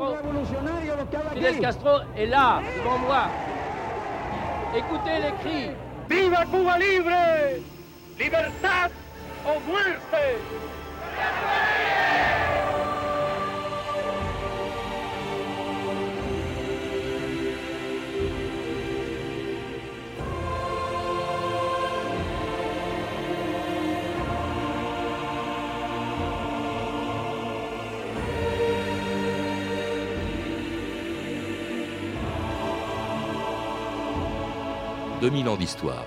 Castro. 0.00 1.34
Fidel 1.34 1.60
Castro 1.60 2.00
est 2.16 2.26
là, 2.26 2.62
devant 2.78 2.98
moi. 2.98 3.28
Écoutez 4.74 5.18
les 5.20 5.32
cris. 5.42 5.70
Viva 6.08 6.44
Cuba 6.46 6.78
libre! 6.78 7.10
Libertad 8.18 8.90
o 9.46 9.60
muerte! 9.70 10.38
2000 35.20 35.48
ans 35.48 35.56
d'histoire. 35.56 36.04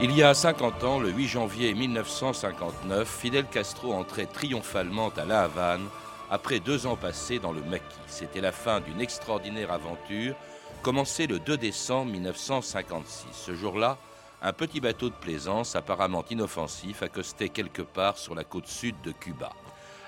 Il 0.00 0.14
y 0.16 0.22
a 0.22 0.34
50 0.34 0.84
ans, 0.84 0.98
le 0.98 1.10
8 1.10 1.28
janvier 1.28 1.74
1959, 1.74 3.08
Fidel 3.08 3.46
Castro 3.46 3.92
entrait 3.92 4.26
triomphalement 4.26 5.10
à 5.16 5.24
La 5.24 5.42
Havane 5.42 5.86
après 6.30 6.60
deux 6.60 6.86
ans 6.86 6.96
passés 6.96 7.38
dans 7.38 7.52
le 7.52 7.62
maquis. 7.62 7.84
C'était 8.06 8.40
la 8.40 8.52
fin 8.52 8.80
d'une 8.80 9.00
extraordinaire 9.00 9.72
aventure 9.72 10.34
commencée 10.82 11.26
le 11.26 11.38
2 11.38 11.56
décembre 11.56 12.12
1956. 12.12 13.28
Ce 13.32 13.54
jour-là, 13.54 13.96
un 14.42 14.52
petit 14.52 14.80
bateau 14.80 15.08
de 15.08 15.14
plaisance 15.14 15.76
apparemment 15.76 16.24
inoffensif 16.30 17.02
accostait 17.02 17.48
quelque 17.48 17.80
part 17.82 18.18
sur 18.18 18.34
la 18.34 18.44
côte 18.44 18.66
sud 18.66 18.94
de 19.02 19.12
Cuba. 19.12 19.50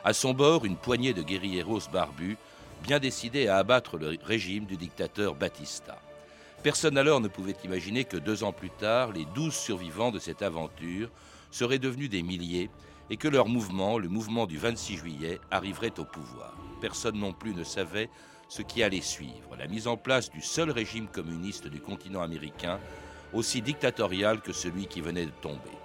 À 0.06 0.12
son 0.12 0.34
bord, 0.34 0.64
une 0.64 0.76
poignée 0.76 1.14
de 1.14 1.22
guérilleros 1.22 1.80
barbus, 1.92 2.36
bien 2.84 3.00
décidés 3.00 3.48
à 3.48 3.56
abattre 3.56 3.98
le 3.98 4.16
régime 4.22 4.64
du 4.64 4.76
dictateur 4.76 5.34
Batista. 5.34 6.00
Personne 6.62 6.96
alors 6.96 7.20
ne 7.20 7.26
pouvait 7.26 7.56
imaginer 7.64 8.04
que 8.04 8.16
deux 8.16 8.44
ans 8.44 8.52
plus 8.52 8.70
tard, 8.70 9.10
les 9.10 9.24
douze 9.34 9.56
survivants 9.56 10.12
de 10.12 10.20
cette 10.20 10.42
aventure 10.42 11.10
seraient 11.50 11.80
devenus 11.80 12.08
des 12.08 12.22
milliers 12.22 12.70
et 13.10 13.16
que 13.16 13.26
leur 13.26 13.48
mouvement, 13.48 13.98
le 13.98 14.08
mouvement 14.08 14.46
du 14.46 14.58
26 14.58 14.96
juillet, 14.96 15.40
arriverait 15.50 15.98
au 15.98 16.04
pouvoir. 16.04 16.54
Personne 16.80 17.18
non 17.18 17.32
plus 17.32 17.52
ne 17.52 17.64
savait 17.64 18.08
ce 18.48 18.62
qui 18.62 18.84
allait 18.84 19.00
suivre, 19.00 19.56
la 19.58 19.66
mise 19.66 19.88
en 19.88 19.96
place 19.96 20.30
du 20.30 20.40
seul 20.40 20.70
régime 20.70 21.08
communiste 21.08 21.66
du 21.66 21.80
continent 21.80 22.22
américain, 22.22 22.78
aussi 23.32 23.60
dictatorial 23.60 24.40
que 24.40 24.52
celui 24.52 24.86
qui 24.86 25.00
venait 25.00 25.26
de 25.26 25.32
tomber. 25.42 25.76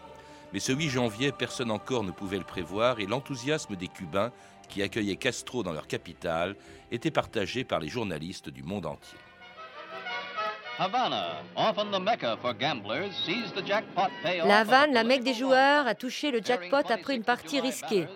Mais 0.53 0.59
ce 0.59 0.71
8 0.71 0.89
janvier, 0.89 1.31
personne 1.31 1.71
encore 1.71 2.03
ne 2.03 2.11
pouvait 2.11 2.38
le 2.38 2.44
prévoir 2.44 2.99
et 2.99 3.05
l'enthousiasme 3.05 3.75
des 3.75 3.88
Cubains 3.88 4.31
qui 4.67 4.81
accueillaient 4.81 5.16
Castro 5.16 5.63
dans 5.63 5.73
leur 5.73 5.88
capitale 5.88 6.55
était 6.91 7.11
partagé 7.11 7.63
par 7.63 7.80
les 7.80 7.89
journalistes 7.89 8.49
du 8.49 8.63
monde 8.63 8.85
entier. 8.85 9.17
La 14.45 14.59
Havane, 14.59 14.94
la 14.94 15.03
mecque 15.03 15.23
des 15.23 15.33
joueurs, 15.33 15.85
a 15.85 15.95
touché 15.95 16.31
le 16.31 16.41
jackpot 16.44 16.77
après 16.89 17.16
une 17.16 17.23
partie 17.23 17.59
risquée. 17.59 18.07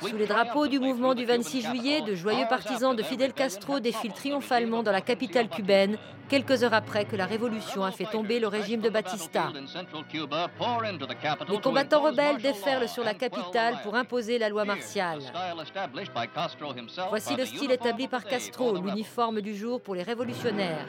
Sous 0.00 0.16
les 0.16 0.26
drapeaux 0.26 0.66
du 0.66 0.78
mouvement 0.78 1.14
du 1.14 1.24
26 1.24 1.62
juillet, 1.62 2.02
de 2.02 2.14
joyeux 2.14 2.46
partisans 2.48 2.94
de 2.94 3.02
Fidel 3.02 3.32
Castro 3.32 3.80
défilent 3.80 4.12
triomphalement 4.12 4.82
dans 4.82 4.92
la 4.92 5.00
capitale 5.00 5.48
cubaine, 5.48 5.96
quelques 6.28 6.62
heures 6.62 6.74
après 6.74 7.06
que 7.06 7.16
la 7.16 7.24
révolution 7.24 7.84
a 7.84 7.92
fait 7.92 8.04
tomber 8.04 8.38
le 8.38 8.48
régime 8.48 8.80
de 8.80 8.90
Batista. 8.90 9.50
Les 11.48 11.60
combattants 11.60 12.02
rebelles 12.02 12.42
déferlent 12.42 12.88
sur 12.88 13.04
la 13.04 13.14
capitale 13.14 13.78
pour 13.82 13.94
imposer 13.94 14.38
la 14.38 14.50
loi 14.50 14.64
martiale. 14.64 15.20
Voici 17.08 17.34
le 17.34 17.46
style 17.46 17.70
établi 17.70 18.08
par 18.08 18.24
Castro, 18.24 18.76
l'uniforme 18.76 19.40
du 19.40 19.56
jour 19.56 19.80
pour 19.80 19.94
les 19.94 20.02
révolutionnaires. 20.02 20.86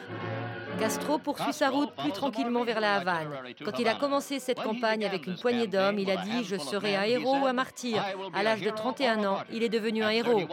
Castro 0.80 1.18
poursuit 1.18 1.54
sa 1.54 1.70
route 1.70 1.92
plus 1.96 2.12
tranquillement 2.12 2.64
vers 2.64 2.80
la 2.80 2.96
Havane. 2.96 3.30
Quand 3.64 3.80
il 3.80 3.88
a 3.88 3.96
commencé 3.96 4.40
cette 4.40 4.62
campagne 4.62 5.06
avec 5.06 5.28
une 5.28 5.38
poignée 5.38 5.68
d'hommes, 5.68 6.00
il 6.00 6.10
a 6.12 6.18
dit 6.18 6.44
Je 6.44 6.58
serai 6.58 6.96
un 6.96 7.04
héros 7.04 7.38
ou 7.38 7.46
un 7.46 7.54
martyr. 7.54 8.04
À 8.34 8.44
l'âge 8.44 8.62
de 8.62 8.70
31 8.70 9.24
ans, 9.26 9.40
il 9.52 9.64
est 9.64 9.70
devenu 9.70 10.04
un 10.04 10.10
héros. 10.10 10.48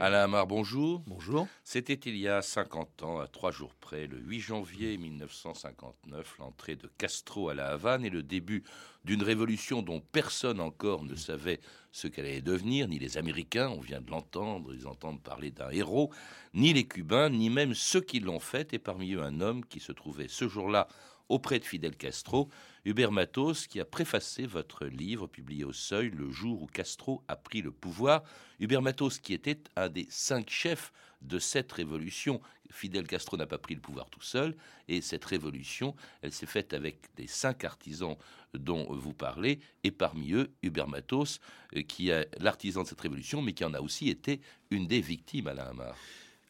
Alain 0.00 0.24
Amar, 0.24 0.48
bonjour. 0.48 1.00
Bonjour. 1.06 1.46
C'était 1.62 1.94
il 1.94 2.16
y 2.16 2.26
a 2.26 2.42
50 2.42 3.04
ans, 3.04 3.20
à 3.20 3.28
trois 3.28 3.52
jours 3.52 3.72
près, 3.76 4.08
le 4.08 4.18
8 4.18 4.40
janvier 4.40 4.98
1959, 4.98 6.38
l'entrée 6.40 6.74
de 6.74 6.90
Castro 6.98 7.50
à 7.50 7.54
la 7.54 7.68
Havane 7.68 8.04
et 8.04 8.10
le 8.10 8.24
début 8.24 8.64
d'une 9.04 9.22
révolution 9.22 9.82
dont 9.82 10.00
personne 10.00 10.60
encore 10.60 11.04
ne 11.04 11.14
savait 11.14 11.60
ce 11.90 12.08
qu'elle 12.08 12.26
allait 12.26 12.40
devenir, 12.40 12.88
ni 12.88 12.98
les 12.98 13.18
Américains, 13.18 13.68
on 13.68 13.80
vient 13.80 14.00
de 14.00 14.10
l'entendre, 14.10 14.74
ils 14.74 14.86
entendent 14.86 15.22
parler 15.22 15.50
d'un 15.50 15.70
héros, 15.70 16.10
ni 16.54 16.72
les 16.72 16.84
Cubains, 16.84 17.30
ni 17.30 17.50
même 17.50 17.74
ceux 17.74 18.00
qui 18.00 18.20
l'ont 18.20 18.40
fait, 18.40 18.72
et 18.72 18.78
parmi 18.78 19.12
eux 19.12 19.22
un 19.22 19.40
homme 19.40 19.64
qui 19.64 19.80
se 19.80 19.92
trouvait 19.92 20.28
ce 20.28 20.48
jour-là 20.48 20.88
auprès 21.28 21.58
de 21.58 21.64
Fidel 21.64 21.96
Castro, 21.96 22.48
Hubert 22.84 23.12
Matos, 23.12 23.66
qui 23.66 23.80
a 23.80 23.84
préfacé 23.84 24.46
votre 24.46 24.86
livre 24.86 25.26
publié 25.26 25.64
au 25.64 25.72
Seuil 25.72 26.10
le 26.10 26.30
jour 26.30 26.62
où 26.62 26.66
Castro 26.66 27.22
a 27.28 27.36
pris 27.36 27.62
le 27.62 27.70
pouvoir. 27.70 28.22
Hubert 28.60 28.82
Matos, 28.82 29.18
qui 29.18 29.32
était 29.32 29.58
un 29.76 29.88
des 29.88 30.06
cinq 30.10 30.50
chefs 30.50 30.92
de 31.22 31.38
cette 31.38 31.72
révolution. 31.72 32.40
Fidel 32.70 33.06
Castro 33.06 33.36
n'a 33.36 33.46
pas 33.46 33.58
pris 33.58 33.74
le 33.74 33.80
pouvoir 33.80 34.08
tout 34.10 34.22
seul, 34.22 34.56
et 34.88 35.00
cette 35.00 35.24
révolution, 35.24 35.94
elle 36.22 36.32
s'est 36.32 36.46
faite 36.46 36.72
avec 36.72 37.14
des 37.16 37.26
cinq 37.26 37.64
artisans 37.64 38.16
dont 38.54 38.92
vous 38.92 39.12
parlez, 39.12 39.60
et 39.84 39.90
parmi 39.90 40.32
eux, 40.32 40.52
Hubert 40.62 40.88
Matos, 40.88 41.40
euh, 41.76 41.82
qui 41.82 42.08
est 42.08 42.28
l'artisan 42.40 42.82
de 42.82 42.88
cette 42.88 43.00
révolution, 43.00 43.42
mais 43.42 43.52
qui 43.52 43.64
en 43.64 43.74
a 43.74 43.80
aussi 43.80 44.08
été 44.08 44.40
une 44.70 44.86
des 44.86 45.00
victimes, 45.00 45.48
à 45.48 45.52
Hamar. 45.52 45.96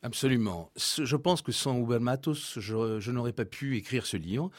Absolument. 0.03 0.73
Je 0.77 1.17
pense 1.17 1.43
que 1.43 1.53
sans 1.53 1.79
Hubert 1.79 2.01
Matos, 2.01 2.59
je 2.59 3.11
n'aurais 3.11 3.33
pas 3.33 3.45
pu 3.45 3.77
écrire 3.77 4.05
ce 4.05 4.17
livre. 4.17 4.51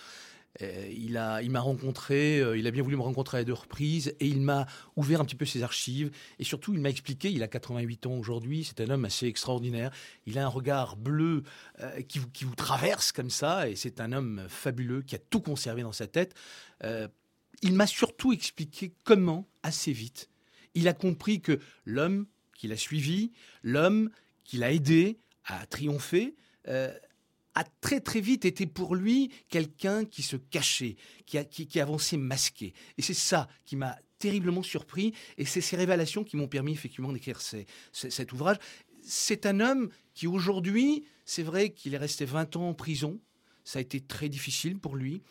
Euh, 0.61 0.87
il 0.95 1.17
a, 1.17 1.41
il 1.41 1.49
m'a 1.49 1.61
rencontré, 1.61 2.39
euh, 2.39 2.57
il 2.57 2.67
a 2.67 2.71
bien 2.71 2.83
voulu 2.83 2.95
me 2.95 3.01
rencontrer 3.01 3.39
à 3.39 3.43
deux 3.43 3.53
reprises 3.53 4.15
et 4.19 4.27
il 4.27 4.41
m'a 4.41 4.67
ouvert 4.95 5.19
un 5.19 5.25
petit 5.25 5.35
peu 5.35 5.45
ses 5.45 5.63
archives 5.63 6.11
et 6.37 6.43
surtout 6.43 6.73
il 6.73 6.79
m'a 6.79 6.89
expliqué, 6.89 7.31
il 7.31 7.41
a 7.41 7.47
88 7.47 8.05
ans 8.05 8.13
aujourd'hui, 8.13 8.63
c'est 8.63 8.79
un 8.79 8.89
homme 8.91 9.05
assez 9.05 9.25
extraordinaire, 9.25 9.91
il 10.27 10.37
a 10.37 10.45
un 10.45 10.49
regard 10.49 10.95
bleu 10.95 11.43
euh, 11.79 12.01
qui, 12.01 12.19
vous, 12.19 12.29
qui 12.29 12.45
vous 12.45 12.53
traverse 12.53 13.11
comme 13.11 13.31
ça 13.31 13.67
et 13.67 13.75
c'est 13.75 13.99
un 13.99 14.11
homme 14.11 14.45
fabuleux 14.47 15.01
qui 15.01 15.15
a 15.15 15.19
tout 15.19 15.41
conservé 15.41 15.81
dans 15.81 15.91
sa 15.91 16.05
tête. 16.07 16.35
il 17.63 17.73
m'a 17.73 17.87
surtout 17.87 18.31
expliqué 18.31 18.93
comment, 19.03 19.47
assez 19.63 19.91
vite, 19.91 20.29
il 20.75 20.87
a 20.87 20.93
compris 20.93 21.41
que 21.41 21.59
l'homme 21.85 22.27
qu'il 22.55 22.71
a 22.71 22.77
suivi, 22.77 23.31
l'homme 23.63 24.11
qu'il 24.43 24.63
a 24.63 24.71
aidé 24.71 25.19
à 25.45 25.65
triompher, 25.65 26.35
a 27.55 27.63
très 27.81 27.99
très 27.99 28.21
vite 28.21 28.45
été 28.45 28.65
pour 28.65 28.95
lui 28.95 29.31
quelqu'un 29.49 30.05
qui 30.05 30.23
se 30.23 30.35
cachait, 30.35 30.95
qui, 31.25 31.37
qui, 31.45 31.79
avançait 31.79 32.17
masqué. 32.17 32.73
Et 32.97 33.01
c'est 33.01 33.13
ça 33.13 33.47
qui 33.65 33.75
m'a 33.75 33.97
terriblement 34.19 34.63
surpris, 34.63 35.13
et 35.37 35.45
c'est 35.45 35.61
ces 35.61 35.75
révélations 35.75 36.23
qui 36.23 36.37
m'ont 36.37 36.47
permis 36.47 36.71
effectivement 36.71 37.11
d'écrire 37.11 37.41
cet 37.91 38.31
ouvrage. 38.31 38.57
C'est 39.01 39.45
un 39.45 39.59
homme 39.59 39.89
qui 40.13 40.27
aujourd'hui, 40.27 41.03
c'est 41.25 41.43
vrai 41.43 41.71
qu'il 41.71 41.93
est 41.93 41.97
resté 41.97 42.23
20 42.23 42.55
ans 42.55 42.69
en 42.69 42.73
prison, 42.73 43.19
ça 43.65 43.79
a 43.79 43.81
été 43.81 43.99
très 43.99 44.29
difficile 44.29 44.79
pour 44.79 44.95
lui, 44.95 45.21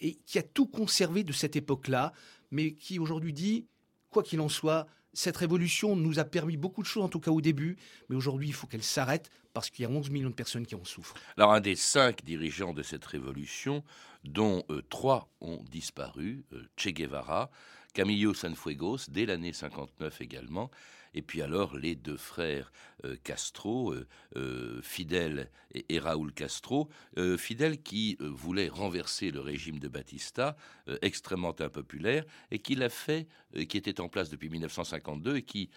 et 0.00 0.14
qui 0.14 0.38
a 0.38 0.42
tout 0.42 0.66
conservé 0.66 1.24
de 1.24 1.32
cette 1.32 1.56
époque-là, 1.56 2.12
mais 2.50 2.72
qui 2.72 2.98
aujourd'hui 2.98 3.32
dit, 3.32 3.66
quoi 4.10 4.22
qu'il 4.22 4.40
en 4.40 4.48
soit, 4.48 4.86
cette 5.12 5.36
révolution 5.36 5.96
nous 5.96 6.18
a 6.18 6.24
permis 6.24 6.56
beaucoup 6.56 6.82
de 6.82 6.86
choses, 6.86 7.02
en 7.02 7.08
tout 7.08 7.20
cas 7.20 7.30
au 7.30 7.40
début, 7.40 7.76
mais 8.08 8.16
aujourd'hui, 8.16 8.48
il 8.48 8.54
faut 8.54 8.66
qu'elle 8.66 8.82
s'arrête 8.82 9.30
parce 9.58 9.70
qu'il 9.70 9.82
y 9.82 9.86
a 9.86 9.90
11 9.90 10.10
millions 10.10 10.30
de 10.30 10.34
personnes 10.34 10.64
qui 10.64 10.76
en 10.76 10.84
souffrent. 10.84 11.16
Alors, 11.36 11.52
un 11.52 11.60
des 11.60 11.74
cinq 11.74 12.24
dirigeants 12.24 12.72
de 12.72 12.84
cette 12.84 13.04
révolution, 13.04 13.82
dont 14.22 14.62
euh, 14.70 14.82
trois 14.88 15.28
ont 15.40 15.64
disparu, 15.68 16.44
euh, 16.52 16.62
Che 16.76 16.90
Guevara, 16.90 17.50
Camillo 17.92 18.34
Sanfuegos, 18.34 19.08
dès 19.08 19.26
l'année 19.26 19.52
59 19.52 20.20
également, 20.20 20.70
et 21.14 21.22
puis 21.22 21.42
alors 21.42 21.76
les 21.76 21.94
deux 21.94 22.16
frères 22.16 22.70
euh, 23.04 23.16
Castro, 23.22 23.92
euh, 23.92 24.06
euh, 24.36 24.82
Fidel 24.82 25.50
et, 25.88 25.98
Raúl 25.98 26.32
Castro, 26.32 26.88
Fidel 27.36 27.82
qui 27.82 28.16
voulait 28.20 28.68
renverser 28.68 29.30
le 29.30 29.40
régime 29.40 29.78
de 29.78 29.86
Batista, 29.86 30.56
extrêmement 31.02 31.54
impopulaire, 31.60 32.24
et 32.50 32.58
qui 32.58 32.74
l'a 32.74 32.88
fait, 32.88 33.28
qui 33.68 33.76
était 33.76 34.00
en 34.00 34.08
place 34.08 34.30
depuis 34.30 34.48
1952, 34.48 35.36
et 35.36 35.42
qui, 35.42 35.68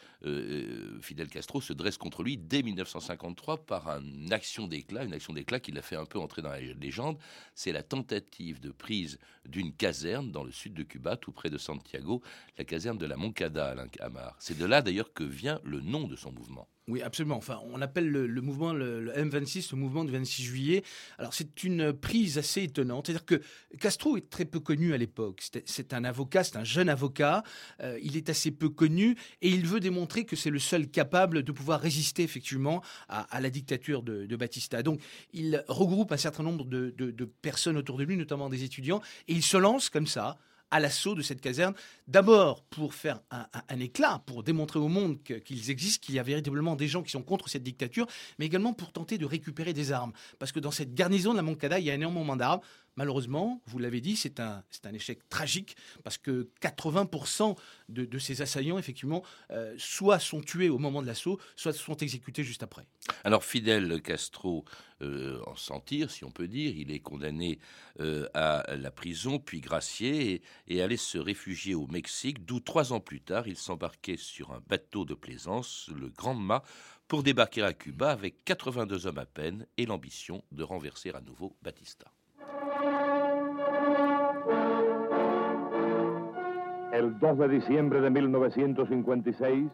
Fidel 1.01 1.27
Castro, 1.27 1.59
se 1.59 1.73
dresse 1.73 1.97
contre 1.97 2.23
lui 2.23 2.37
dès 2.37 2.63
1953 2.63 3.65
par 3.65 3.89
une 3.89 4.31
action 4.31 4.65
d'éclat, 4.65 5.03
une 5.03 5.13
action 5.13 5.33
d'éclat 5.33 5.59
qui 5.59 5.73
l'a 5.73 5.81
fait 5.81 5.97
un 5.97 6.05
peu 6.05 6.19
entrer 6.19 6.41
dans 6.41 6.51
la 6.51 6.61
légende, 6.61 7.17
c'est 7.53 7.73
la 7.73 7.83
tentative 7.83 8.61
de 8.61 8.71
prise 8.71 9.19
d'une 9.45 9.73
caserne 9.73 10.31
dans 10.31 10.45
le 10.45 10.51
sud 10.51 10.73
de 10.73 10.83
Cuba, 10.83 11.17
tout 11.17 11.33
près 11.33 11.49
de 11.49 11.57
Santiago, 11.57 12.21
la 12.57 12.63
caserne 12.63 12.97
de 12.97 13.05
la 13.05 13.17
Moncada, 13.17 13.71
Alain 13.71 13.87
Amar. 13.99 14.37
C'est 14.39 14.57
de 14.57 14.65
là 14.65 14.81
d'ailleurs 14.81 15.11
que 15.11 15.20
que 15.21 15.31
vient 15.31 15.59
le 15.63 15.81
nom 15.81 16.07
de 16.07 16.15
son 16.15 16.31
mouvement. 16.31 16.67
Oui, 16.87 17.01
absolument. 17.01 17.37
Enfin, 17.37 17.59
on 17.71 17.81
appelle 17.81 18.09
le, 18.09 18.41
mouvement 18.41 18.73
le, 18.73 19.13
M26 19.13 19.69
le 19.71 19.77
mouvement 19.77 20.03
du 20.03 20.11
26 20.11 20.43
juillet. 20.43 20.83
Alors, 21.19 21.33
c'est 21.33 21.63
une 21.63 21.93
prise 21.93 22.37
assez 22.37 22.63
étonnante. 22.63 23.05
C'est-à-dire 23.05 23.25
que 23.25 23.41
Castro 23.79 24.17
est 24.17 24.29
très 24.29 24.45
peu 24.45 24.59
connu 24.59 24.93
à 24.93 24.97
l'époque. 24.97 25.43
C'est 25.65 25.93
un 25.93 26.03
avocat, 26.03 26.43
c'est 26.43 26.57
un 26.57 26.63
jeune 26.63 26.89
avocat. 26.89 27.43
Euh, 27.81 27.99
il 28.01 28.17
est 28.17 28.29
assez 28.29 28.51
peu 28.51 28.69
connu 28.69 29.15
et 29.41 29.49
il 29.49 29.65
veut 29.65 29.79
démontrer 29.79 30.25
que 30.25 30.35
c'est 30.35 30.49
le 30.49 30.59
seul 30.59 30.87
capable 30.87 31.43
de 31.43 31.51
pouvoir 31.51 31.79
résister 31.79 32.23
effectivement 32.23 32.81
à, 33.07 33.39
la 33.39 33.49
dictature 33.49 34.01
de, 34.01 34.35
Batista. 34.35 34.81
Donc, 34.81 34.99
il 35.33 35.63
regroupe 35.67 36.11
un 36.11 36.17
certain 36.17 36.41
nombre 36.41 36.65
de, 36.65 36.89
de 36.89 37.25
personnes 37.25 37.77
autour 37.77 37.97
de 37.97 38.03
lui, 38.03 38.17
notamment 38.17 38.49
des 38.49 38.63
étudiants, 38.63 39.01
et 39.27 39.33
il 39.33 39.43
se 39.43 39.57
lance 39.57 39.89
comme 39.89 40.07
ça 40.07 40.39
à 40.71 40.79
l'assaut 40.79 41.15
de 41.15 41.21
cette 41.21 41.41
caserne. 41.41 41.73
D'abord 42.07 42.63
pour 42.63 42.93
faire 42.93 43.21
un, 43.29 43.79
éclat, 43.79 44.23
pour 44.25 44.43
démontrer 44.43 44.79
au 44.79 44.87
monde 44.87 45.21
qu'ils 45.23 45.69
existent, 45.69 46.05
qu'il 46.05 46.15
y 46.15 46.19
a 46.19 46.23
véritablement 46.23 46.75
des 46.75 46.87
gens 46.87 47.03
qui 47.03 47.11
sont 47.11 47.21
contre 47.21 47.49
cette 47.49 47.63
dictature, 47.63 48.07
mais 48.39 48.45
également 48.45 48.73
pour 48.73 48.91
tenter 48.91 49.17
de 49.17 49.25
récupérer 49.25 49.73
des 49.73 49.91
armes. 49.91 50.13
Parce 50.39 50.51
que 50.51 50.59
dans 50.59 50.71
cette 50.71 50.93
garnison 50.93 51.31
de 51.31 51.37
la 51.37 51.43
Moncada, 51.43 51.79
il 51.79 51.85
y 51.85 51.91
a 51.91 51.93
énormément 51.93 52.35
d'armes. 52.35 52.61
Malheureusement, 52.97 53.61
vous 53.67 53.79
l'avez 53.79 54.01
dit, 54.01 54.17
c'est 54.17 54.41
un, 54.41 54.63
un 54.83 54.93
échec 54.93 55.27
tragique 55.29 55.77
parce 56.03 56.17
que 56.17 56.49
80% 56.61 57.55
de, 57.87 58.19
ces 58.19 58.41
assaillants, 58.41 58.77
effectivement, 58.77 59.23
euh, 59.51 59.73
soit 59.77 60.19
sont 60.19 60.41
tués 60.41 60.69
au 60.69 60.77
moment 60.77 61.01
de 61.01 61.07
l'assaut, 61.07 61.39
soit 61.55 61.73
sont 61.73 61.95
exécutés 61.97 62.43
juste 62.43 62.63
après. 62.63 62.85
Alors 63.23 63.43
Fidel 63.43 64.01
Castro 64.01 64.65
euh, 65.01 65.41
en 65.47 65.55
sentir, 65.55 66.11
si 66.11 66.23
on 66.23 66.31
peut 66.31 66.47
dire, 66.47 66.73
il 66.75 66.91
est 66.91 66.99
condamné 66.99 67.59
euh, 67.99 68.27
à 68.33 68.75
la 68.75 68.91
prison, 68.91 69.39
puis 69.39 69.61
gracié, 69.61 70.33
et, 70.33 70.41
et 70.75 70.81
allait 70.81 70.97
se 70.97 71.17
réfugier 71.17 71.75
au 71.75 71.87
Mexique, 71.87 72.45
d'où 72.45 72.59
trois 72.59 72.93
ans 72.93 72.99
plus 72.99 73.21
tard, 73.21 73.47
il 73.47 73.57
s'embarquait 73.57 74.17
sur 74.17 74.51
un 74.51 74.61
bateau 74.67 75.05
de 75.05 75.13
plaisance, 75.13 75.89
le 75.95 76.09
Grand 76.09 76.35
Mât, 76.35 76.63
pour 77.07 77.23
débarquer 77.23 77.61
à 77.63 77.73
Cuba 77.73 78.11
avec 78.11 78.45
82 78.45 79.07
hommes 79.07 79.17
à 79.17 79.25
peine 79.25 79.65
et 79.77 79.85
l'ambition 79.85 80.43
de 80.51 80.63
renverser 80.63 81.11
à 81.11 81.19
nouveau 81.19 81.57
Batista. 81.61 82.05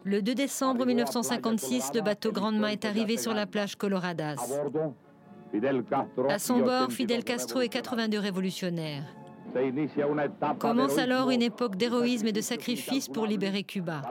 Le 0.04 0.22
2 0.22 0.34
décembre 0.34 0.86
1956, 0.86 1.92
le 1.94 2.00
bateau 2.00 2.32
Grandma 2.32 2.72
est 2.72 2.84
arrivé 2.84 3.16
sur 3.16 3.34
la 3.34 3.46
plage 3.46 3.76
Coloradas. 3.76 4.36
À 6.28 6.38
son 6.38 6.58
bord, 6.60 6.90
Fidel 6.90 7.24
Castro 7.24 7.60
et 7.60 7.68
82 7.68 8.18
révolutionnaires. 8.18 9.04
Commence 10.58 10.98
alors 10.98 11.30
une 11.30 11.42
époque 11.42 11.76
d'héroïsme 11.76 12.26
et 12.26 12.32
de 12.32 12.40
sacrifice 12.40 13.08
pour 13.08 13.26
libérer 13.26 13.62
Cuba. 13.62 14.02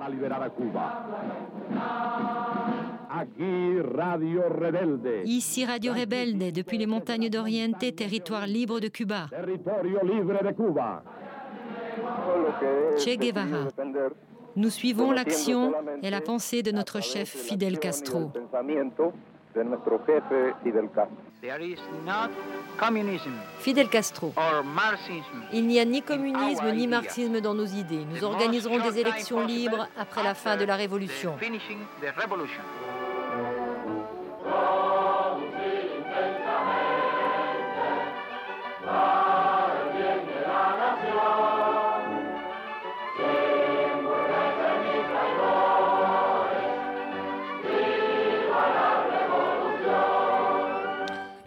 Ici 5.25 5.65
Radio 5.65 5.93
Rebelde, 5.93 6.51
depuis 6.51 6.77
les 6.77 6.87
montagnes 6.87 7.29
d'Oriente, 7.29 7.95
territoire 7.95 8.47
libre 8.47 8.79
de 8.79 8.87
Cuba. 8.87 9.27
Che 12.97 13.17
Guevara. 13.17 13.67
Nous 14.55 14.69
suivons 14.71 15.11
l'action 15.11 15.71
et 16.01 16.09
la 16.09 16.21
pensée 16.21 16.63
de 16.63 16.71
notre 16.71 16.99
chef 17.01 17.29
Fidel 17.29 17.77
Castro. 17.77 18.31
Fidel 23.59 23.89
Castro. 23.89 24.33
Il 25.53 25.67
n'y 25.67 25.79
a 25.79 25.85
ni 25.85 26.01
communisme 26.01 26.71
ni 26.71 26.87
marxisme 26.87 27.41
dans 27.41 27.53
nos 27.53 27.65
idées. 27.65 28.05
Nous 28.09 28.23
organiserons 28.23 28.79
des 28.79 28.99
élections 28.99 29.45
libres 29.45 29.87
après 29.97 30.23
la 30.23 30.33
fin 30.33 30.57
de 30.57 30.65
la 30.65 30.75
révolution. 30.75 31.37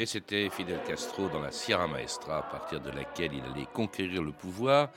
Et 0.01 0.07
c'était 0.07 0.49
Fidel 0.49 0.81
Castro 0.89 1.29
dans 1.29 1.43
la 1.43 1.53
Sierra 1.53 1.87
Maestra, 1.87 2.39
à 2.39 2.43
partir 2.43 2.81
de 2.81 2.89
laquelle 2.89 3.35
il 3.35 3.43
allait 3.43 3.67
conquérir 3.71 4.23
le 4.23 4.33
pouvoir, 4.33 4.89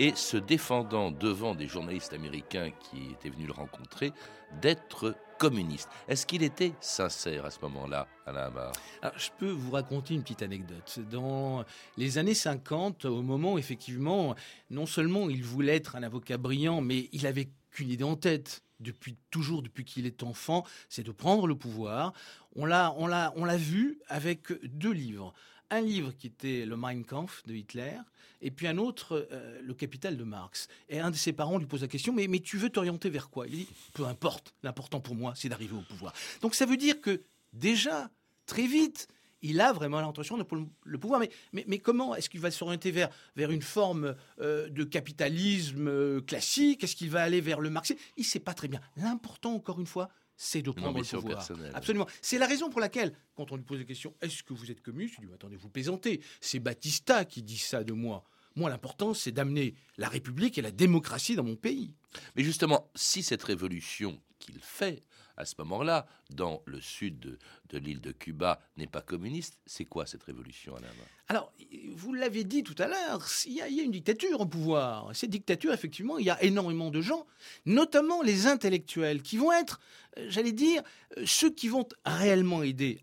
et 0.00 0.16
se 0.16 0.36
défendant 0.36 1.12
devant 1.12 1.54
des 1.54 1.68
journalistes 1.68 2.12
américains 2.12 2.72
qui 2.72 3.12
étaient 3.12 3.28
venus 3.28 3.46
le 3.46 3.52
rencontrer, 3.52 4.12
d'être 4.60 5.14
communiste. 5.38 5.88
Est-ce 6.08 6.26
qu'il 6.26 6.42
était 6.42 6.72
sincère 6.80 7.44
à 7.44 7.52
ce 7.52 7.60
moment-là, 7.62 8.08
Alain 8.26 8.46
Amar? 8.46 8.72
Je 9.16 9.28
peux 9.38 9.50
vous 9.50 9.70
raconter 9.70 10.14
une 10.14 10.22
petite 10.22 10.42
anecdote. 10.42 10.98
Dans 11.08 11.64
les 11.96 12.18
années 12.18 12.34
50, 12.34 13.04
au 13.04 13.22
moment 13.22 13.52
où 13.52 13.58
effectivement, 13.60 14.34
non 14.70 14.86
seulement 14.86 15.30
il 15.30 15.44
voulait 15.44 15.76
être 15.76 15.94
un 15.94 16.02
avocat 16.02 16.36
brillant, 16.36 16.80
mais 16.80 17.08
il 17.12 17.28
avait 17.28 17.48
qu'une 17.70 17.90
idée 17.90 18.02
en 18.02 18.16
tête 18.16 18.64
depuis 18.80 19.16
toujours, 19.30 19.62
depuis 19.62 19.84
qu'il 19.84 20.06
est 20.06 20.22
enfant, 20.22 20.64
c'est 20.88 21.02
de 21.02 21.12
prendre 21.12 21.46
le 21.46 21.54
pouvoir. 21.56 22.12
On 22.54 22.64
l'a, 22.64 22.94
on 22.96 23.06
l'a, 23.06 23.32
on 23.36 23.44
l'a 23.44 23.56
vu 23.56 23.98
avec 24.08 24.52
deux 24.64 24.92
livres. 24.92 25.32
Un 25.70 25.80
livre 25.80 26.12
qui 26.12 26.28
était 26.28 26.64
le 26.64 26.76
Mein 26.76 27.04
Kampf 27.04 27.42
de 27.46 27.54
Hitler, 27.54 27.98
et 28.40 28.50
puis 28.50 28.66
un 28.66 28.78
autre, 28.78 29.28
euh, 29.32 29.60
le 29.62 29.74
Capital 29.74 30.16
de 30.16 30.24
Marx. 30.24 30.68
Et 30.88 31.00
un 31.00 31.10
de 31.10 31.16
ses 31.16 31.32
parents 31.32 31.58
lui 31.58 31.66
pose 31.66 31.82
la 31.82 31.88
question, 31.88 32.12
mais, 32.12 32.26
mais 32.26 32.40
tu 32.40 32.56
veux 32.56 32.70
t'orienter 32.70 33.10
vers 33.10 33.28
quoi? 33.28 33.46
Il 33.46 33.54
dit, 33.54 33.68
peu 33.92 34.06
importe, 34.06 34.54
l'important 34.62 35.00
pour 35.00 35.14
moi, 35.14 35.34
c'est 35.36 35.48
d'arriver 35.48 35.76
au 35.76 35.82
pouvoir. 35.82 36.14
Donc 36.40 36.54
ça 36.54 36.64
veut 36.64 36.76
dire 36.76 37.00
que 37.00 37.22
déjà, 37.52 38.10
très 38.46 38.66
vite, 38.66 39.08
il 39.42 39.60
a 39.60 39.72
vraiment 39.72 40.00
l'intention 40.00 40.36
de 40.36 40.42
prendre 40.42 40.68
le 40.84 40.98
pouvoir. 40.98 41.20
Mais, 41.52 41.64
mais, 41.66 41.78
comment 41.78 42.14
est-ce 42.14 42.28
qu'il 42.28 42.40
va 42.40 42.50
s'orienter 42.50 42.90
vers, 42.90 43.08
vers 43.36 43.50
une 43.50 43.62
forme 43.62 44.14
euh, 44.40 44.68
de 44.68 44.84
capitalisme 44.84 45.88
euh, 45.88 46.20
classique? 46.20 46.84
Est-ce 46.84 46.96
qu'il 46.96 47.10
va 47.10 47.22
aller 47.22 47.40
vers 47.40 47.60
le 47.60 47.70
marxisme? 47.70 47.98
Il 48.16 48.22
ne 48.22 48.26
sait 48.26 48.40
pas 48.40 48.54
très 48.54 48.68
bien. 48.68 48.80
L'important, 48.96 49.54
encore 49.54 49.80
une 49.80 49.86
fois, 49.86 50.08
c'est 50.36 50.62
de 50.62 50.70
prendre 50.70 50.98
le 50.98 51.04
pouvoir. 51.04 51.48
Absolument. 51.74 52.06
C'est 52.22 52.38
la 52.38 52.46
raison 52.46 52.70
pour 52.70 52.80
laquelle, 52.80 53.12
quand 53.34 53.50
on 53.52 53.56
lui 53.56 53.64
pose 53.64 53.78
la 53.78 53.84
question, 53.84 54.14
est-ce 54.20 54.42
que 54.42 54.52
vous 54.52 54.70
êtes 54.70 54.80
communiste? 54.80 55.16
Il 55.20 55.26
dit, 55.26 55.34
attendez, 55.34 55.56
vous 55.56 55.68
plaisantez. 55.68 56.20
C'est 56.40 56.60
Batista 56.60 57.24
qui 57.24 57.42
dit 57.42 57.58
ça 57.58 57.82
de 57.82 57.92
moi. 57.92 58.24
Moi, 58.54 58.70
l'important, 58.70 59.14
c'est 59.14 59.32
d'amener 59.32 59.74
la 59.98 60.08
République 60.08 60.58
et 60.58 60.62
la 60.62 60.70
démocratie 60.70 61.36
dans 61.36 61.44
mon 61.44 61.56
pays. 61.56 61.94
Mais 62.34 62.42
justement, 62.42 62.90
si 62.94 63.22
cette 63.22 63.42
révolution 63.42 64.20
qu'il 64.38 64.58
fait 64.60 65.02
à 65.38 65.44
ce 65.44 65.54
moment-là, 65.58 66.06
dans 66.30 66.62
le 66.66 66.80
sud 66.80 67.38
de, 67.68 67.78
l'île 67.78 68.00
de 68.00 68.10
Cuba, 68.10 68.60
n'est 68.76 68.88
pas 68.88 69.00
communiste, 69.00 69.56
c'est 69.66 69.84
quoi 69.84 70.04
cette 70.04 70.24
révolution, 70.24 70.74
Alain 70.74 70.88
Alors, 71.28 71.52
vous 71.94 72.12
l'avez 72.12 72.42
dit 72.42 72.64
tout 72.64 72.74
à 72.76 72.88
l'heure, 72.88 73.24
il 73.46 73.52
y, 73.52 73.62
a, 73.62 73.68
une 73.68 73.92
dictature 73.92 74.40
au 74.40 74.46
pouvoir. 74.46 75.14
Cette 75.14 75.30
dictature, 75.30 75.72
effectivement, 75.72 76.18
il 76.18 76.26
y 76.26 76.30
a 76.30 76.42
énormément 76.42 76.90
de 76.90 77.00
gens, 77.00 77.24
notamment 77.66 78.20
les 78.20 78.48
intellectuels, 78.48 79.22
qui 79.22 79.36
vont 79.36 79.52
être, 79.52 79.80
euh, 80.18 80.26
j'allais 80.28 80.52
dire, 80.52 80.82
euh, 81.16 81.22
ceux 81.24 81.50
qui 81.50 81.68
vont 81.68 81.86
réellement 82.04 82.64
aider 82.64 83.00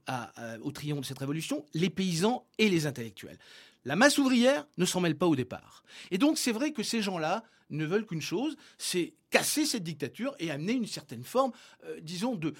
au 0.62 0.72
triomphe 0.72 1.01
de 1.01 1.06
cette 1.06 1.20
révolution, 1.20 1.65
les 1.74 1.89
paysans 1.89 2.46
et 2.58 2.68
les 2.68 2.86
intellectuels. 2.86 3.38
La 3.86 3.96
masse 3.96 4.18
ouvrière 4.18 4.68
ne 4.77 4.86
s'en 4.86 5.00
mêle 5.00 5.18
pas 5.18 5.27
au 5.27 5.36
départ. 5.36 5.84
Et 6.12 6.18
donc 6.18 6.38
c'est 6.38 6.51
vrai 6.51 6.74
que 6.74 6.84
ces 6.84 7.01
gens-là 7.01 7.44
ne 7.70 7.86
veulent 7.86 8.06
qu'une 8.06 8.22
chose, 8.22 8.56
c'est 8.77 9.13
casser 9.30 9.65
cette 9.65 9.84
dictature 9.84 10.36
et 10.39 10.51
amener 10.51 10.74
une 10.74 10.88
certaine 10.88 11.24
forme, 11.24 11.51
euh, 11.86 12.00
disons, 12.01 12.36
de, 12.36 12.54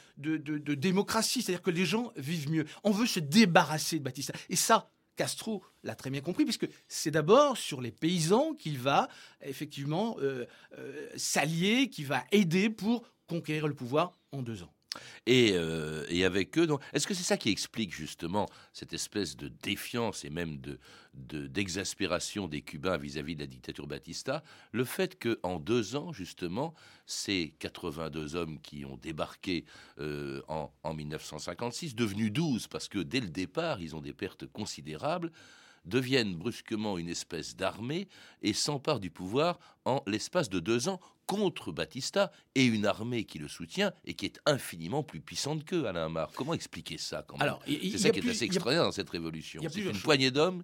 démocratie. 0.76 1.42
C'est-à-dire 1.42 1.62
que 1.62 1.72
les 1.72 1.86
gens 1.86 2.12
vivent 2.16 2.50
mieux. 2.50 2.66
On 2.84 2.92
veut 2.92 3.06
se 3.06 3.20
débarrasser 3.20 4.00
de 4.00 4.04
Batista. 4.04 4.34
Et 4.50 4.56
ça, 4.56 4.90
Castro 5.16 5.64
l'a 5.84 5.96
très 5.96 6.10
bien 6.10 6.22
compris, 6.22 6.44
puisque 6.44 6.68
c'est 6.88 7.12
d'abord 7.12 7.58
sur 7.58 7.82
les 7.82 7.92
paysans 7.92 8.54
qu'il 8.54 8.78
va 8.78 9.08
effectivement 9.42 10.18
euh, 10.20 10.46
euh, 10.78 11.10
s'allier, 11.16 11.90
qu'il 11.90 12.08
va 12.08 12.24
aider 12.32 12.70
pour 12.70 13.08
conquérir 13.28 13.68
le 13.68 13.74
pouvoir 13.74 14.18
en 14.32 14.42
deux 14.42 14.64
ans. 14.64 14.75
Euh, 15.30 16.06
et, 16.10 16.26
avec 16.26 16.58
eux. 16.58 16.68
Est-ce 16.94 17.08
que 17.08 17.14
c'est 17.14 17.24
ça 17.24 17.38
qui 17.38 17.50
explique 17.50 17.94
justement 17.94 18.48
cette 18.74 18.94
espèce 18.94 19.36
de 19.36 19.48
défiance 19.48 20.26
et 20.26 20.30
même 20.30 20.60
de, 20.60 20.80
d'exaspération 21.48 22.48
des 22.48 22.62
Cubains 22.62 22.98
vis-à-vis 22.98 23.36
de 23.36 23.42
la 23.42 23.48
dictature 23.48 23.88
Batista? 23.88 24.44
Le 24.72 24.84
fait 24.84 25.18
qu'en 25.22 25.60
deux 25.60 25.96
ans, 25.96 26.14
justement, 26.14 26.74
ces 27.06 27.54
82 27.60 28.36
hommes 28.36 28.60
qui 28.62 28.86
ont 28.86 28.98
débarqué 28.98 29.66
euh, 30.00 30.42
en, 30.48 30.72
en 30.84 30.94
1956, 30.94 31.96
devenus 31.96 32.32
12, 32.32 32.68
parce 32.68 32.88
que 32.88 33.00
dès 33.00 33.20
le 33.20 33.30
départ, 33.30 33.82
ils 33.82 33.96
ont 33.96 34.02
des 34.02 34.14
pertes 34.14 34.46
considérables, 34.48 35.32
deviennent 35.86 36.36
brusquement 36.36 36.98
une 36.98 37.10
espèce 37.10 37.56
d'armée 37.56 38.08
et 38.42 38.54
s'emparent 38.54 39.00
du 39.00 39.10
pouvoir 39.10 39.60
en 39.86 40.02
l'espace 40.08 40.50
de 40.50 40.60
deux 40.60 40.90
ans 40.90 41.00
contre 41.26 41.72
Batista 41.72 42.32
et 42.54 42.66
une 42.66 42.86
armée 42.86 43.24
qui 43.24 43.40
le 43.40 43.48
soutient 43.48 43.92
et 44.06 44.14
qui 44.14 44.26
est 44.26 44.40
infiniment 44.46 45.04
plus 45.04 45.22
puissante 45.22 45.66
qu'eux, 45.66 45.86
Alain 45.86 46.06
Amar. 46.06 46.32
Comment 46.36 46.54
expliquer 46.54 46.98
ça 46.98 47.24
quand 47.28 47.38
même? 47.38 47.56
C'est 47.66 47.98
ça 47.98 48.10
qui 48.12 48.20
est 48.20 48.30
assez 48.30 48.46
extraordinaire 48.46 48.86
dans 48.86 48.92
cette 48.92 49.10
révolution. 49.10 49.62
C'est 49.70 49.82
une 49.82 50.00
poignée 50.00 50.32
d'hommes 50.32 50.64